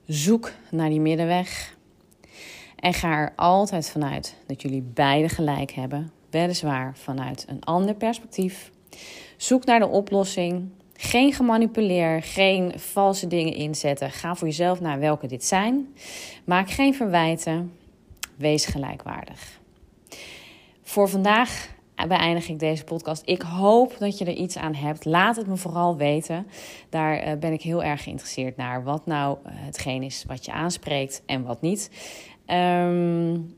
Zoek 0.08 0.52
naar 0.72 0.90
die 0.90 1.00
middenweg. 1.00 1.76
En 2.76 2.94
ga 2.94 3.12
er 3.12 3.34
altijd 3.36 3.90
vanuit 3.90 4.36
dat 4.48 4.62
jullie 4.62 4.82
beide 4.82 5.30
gelijk 5.30 5.72
hebben, 5.72 6.12
weliswaar 6.30 6.98
vanuit 6.98 7.46
een 7.48 7.64
ander 7.64 7.96
perspectief. 7.96 8.72
Zoek 9.38 9.66
naar 9.66 9.80
de 9.80 9.88
oplossing. 9.88 10.70
Geen 10.94 11.34
gemanipuleer, 11.34 12.24
geen 12.24 12.74
valse 12.80 13.28
dingen 13.28 13.54
inzetten. 13.54 14.12
Ga 14.12 14.36
voor 14.36 14.48
jezelf 14.48 14.80
naar 14.80 15.00
welke 15.00 15.28
dit 15.28 15.46
zijn. 15.46 15.94
Maak 16.44 16.70
geen 16.70 16.94
verwijten. 16.94 17.74
Wees 18.36 18.66
gelijkwaardig. 18.66 19.60
Voor 20.84 21.10
vandaag 21.10 21.75
beëindig 22.08 22.50
ik 22.50 22.60
deze 22.60 22.84
podcast. 22.84 23.22
Ik 23.26 23.42
hoop 23.42 23.96
dat 24.00 24.18
je 24.18 24.26
er 24.26 24.34
iets 24.34 24.58
aan 24.58 24.74
hebt. 24.74 25.06
Laat 25.06 25.36
het 25.36 25.48
me 25.48 25.56
vooral 25.56 25.98
weten. 25.98 26.48
Daar 26.90 27.18
eh, 27.18 27.38
ben 27.38 27.54
ik 27.54 27.62
heel 27.62 27.84
erg 27.84 28.04
geïnteresseerd 28.04 28.58
naar. 28.58 28.84
Wat 28.84 29.06
nou 29.06 29.38
uh, 29.46 29.52
hetgeen 29.54 30.04
is 30.04 30.24
wat 30.28 30.46
je 30.46 30.52
aanspreekt 30.52 31.24
en 31.26 31.44
wat 31.44 31.62
niet. 31.62 31.92
Um, 32.48 33.56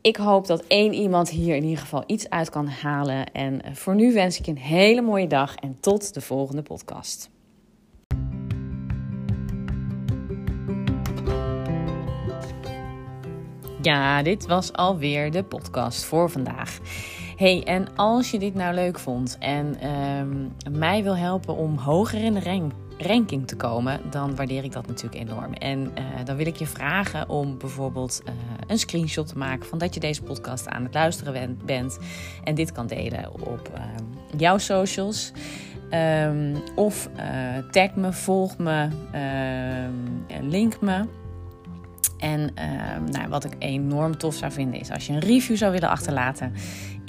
ik 0.00 0.16
hoop 0.16 0.46
dat 0.46 0.64
één 0.66 0.92
iemand 0.92 1.30
hier 1.30 1.56
in 1.56 1.62
ieder 1.62 1.78
geval 1.78 2.04
iets 2.06 2.30
uit 2.30 2.50
kan 2.50 2.68
halen. 2.68 3.32
En 3.32 3.62
eh, 3.62 3.74
voor 3.74 3.94
nu 3.94 4.12
wens 4.12 4.38
ik 4.38 4.44
je 4.44 4.50
een 4.50 4.58
hele 4.58 5.00
mooie 5.00 5.26
dag 5.26 5.54
en 5.54 5.76
tot 5.80 6.14
de 6.14 6.20
volgende 6.20 6.62
podcast. 6.62 7.30
Ja, 13.82 14.22
dit 14.22 14.46
was 14.46 14.72
alweer 14.72 15.30
de 15.30 15.44
podcast 15.44 16.04
voor 16.04 16.30
vandaag. 16.30 16.78
Hey, 17.38 17.62
en 17.64 17.96
als 17.96 18.30
je 18.30 18.38
dit 18.38 18.54
nou 18.54 18.74
leuk 18.74 18.98
vond 18.98 19.36
en 19.38 19.76
uh, 19.82 20.72
mij 20.78 21.02
wil 21.02 21.16
helpen 21.16 21.56
om 21.56 21.76
hoger 21.76 22.24
in 22.24 22.34
de 22.34 22.40
rank 22.40 22.72
ranking 22.96 23.46
te 23.46 23.56
komen, 23.56 24.00
dan 24.10 24.36
waardeer 24.36 24.64
ik 24.64 24.72
dat 24.72 24.86
natuurlijk 24.86 25.28
enorm. 25.28 25.52
En 25.52 25.80
uh, 25.80 26.04
dan 26.24 26.36
wil 26.36 26.46
ik 26.46 26.56
je 26.56 26.66
vragen 26.66 27.28
om 27.28 27.58
bijvoorbeeld 27.58 28.22
uh, 28.24 28.32
een 28.66 28.78
screenshot 28.78 29.26
te 29.26 29.38
maken 29.38 29.66
van 29.66 29.78
dat 29.78 29.94
je 29.94 30.00
deze 30.00 30.22
podcast 30.22 30.68
aan 30.68 30.82
het 30.82 30.94
luisteren 30.94 31.58
bent 31.64 31.98
en 32.44 32.54
dit 32.54 32.72
kan 32.72 32.86
delen 32.86 33.32
op 33.32 33.70
uh, 33.74 33.82
jouw 34.36 34.58
socials. 34.58 35.32
Um, 36.24 36.56
of 36.74 37.08
tag 37.70 37.94
me, 37.94 38.12
volg 38.12 38.58
me, 38.58 38.88
ehm, 39.12 40.48
link 40.48 40.80
me. 40.80 41.04
En 42.18 42.50
ehm, 42.54 43.04
nou, 43.04 43.28
wat 43.28 43.44
ik 43.44 43.52
enorm 43.58 44.16
tof 44.16 44.34
zou 44.34 44.52
vinden 44.52 44.80
is 44.80 44.90
als 44.90 45.06
je 45.06 45.12
een 45.12 45.18
review 45.18 45.56
zou 45.56 45.72
willen 45.72 45.88
achterlaten 45.88 46.52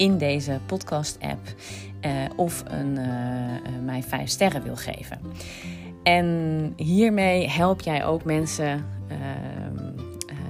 in 0.00 0.18
deze 0.18 0.58
podcast-app. 0.66 1.40
Uh, 2.06 2.10
of 2.36 2.62
een, 2.66 2.96
uh, 2.96 3.84
mij 3.84 4.02
vijf 4.02 4.28
sterren 4.28 4.62
wil 4.62 4.76
geven. 4.76 5.20
En 6.02 6.72
hiermee 6.76 7.48
help 7.48 7.80
jij 7.80 8.04
ook 8.04 8.24
mensen 8.24 8.86
uh, 9.10 9.16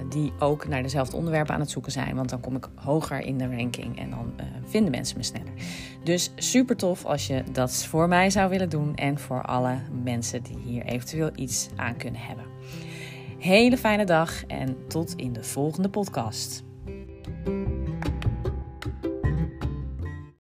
die 0.09 0.31
ook 0.39 0.67
naar 0.67 0.81
dezelfde 0.81 1.17
onderwerpen 1.17 1.53
aan 1.53 1.59
het 1.59 1.69
zoeken 1.69 1.91
zijn. 1.91 2.15
Want 2.15 2.29
dan 2.29 2.39
kom 2.39 2.55
ik 2.55 2.67
hoger 2.75 3.19
in 3.19 3.37
de 3.37 3.55
ranking 3.55 3.99
en 3.99 4.09
dan 4.09 4.33
vinden 4.65 4.91
mensen 4.91 5.17
me 5.17 5.23
sneller. 5.23 5.53
Dus 6.03 6.31
super 6.35 6.75
tof 6.75 7.05
als 7.05 7.27
je 7.27 7.43
dat 7.51 7.85
voor 7.85 8.07
mij 8.07 8.29
zou 8.29 8.49
willen 8.49 8.69
doen. 8.69 8.95
En 8.95 9.19
voor 9.19 9.41
alle 9.41 9.77
mensen 10.03 10.43
die 10.43 10.57
hier 10.57 10.85
eventueel 10.85 11.29
iets 11.35 11.69
aan 11.75 11.97
kunnen 11.97 12.21
hebben. 12.21 12.45
Hele 13.39 13.77
fijne 13.77 14.05
dag 14.05 14.45
en 14.45 14.77
tot 14.87 15.13
in 15.15 15.33
de 15.33 15.43
volgende 15.43 15.89
podcast. 15.89 16.63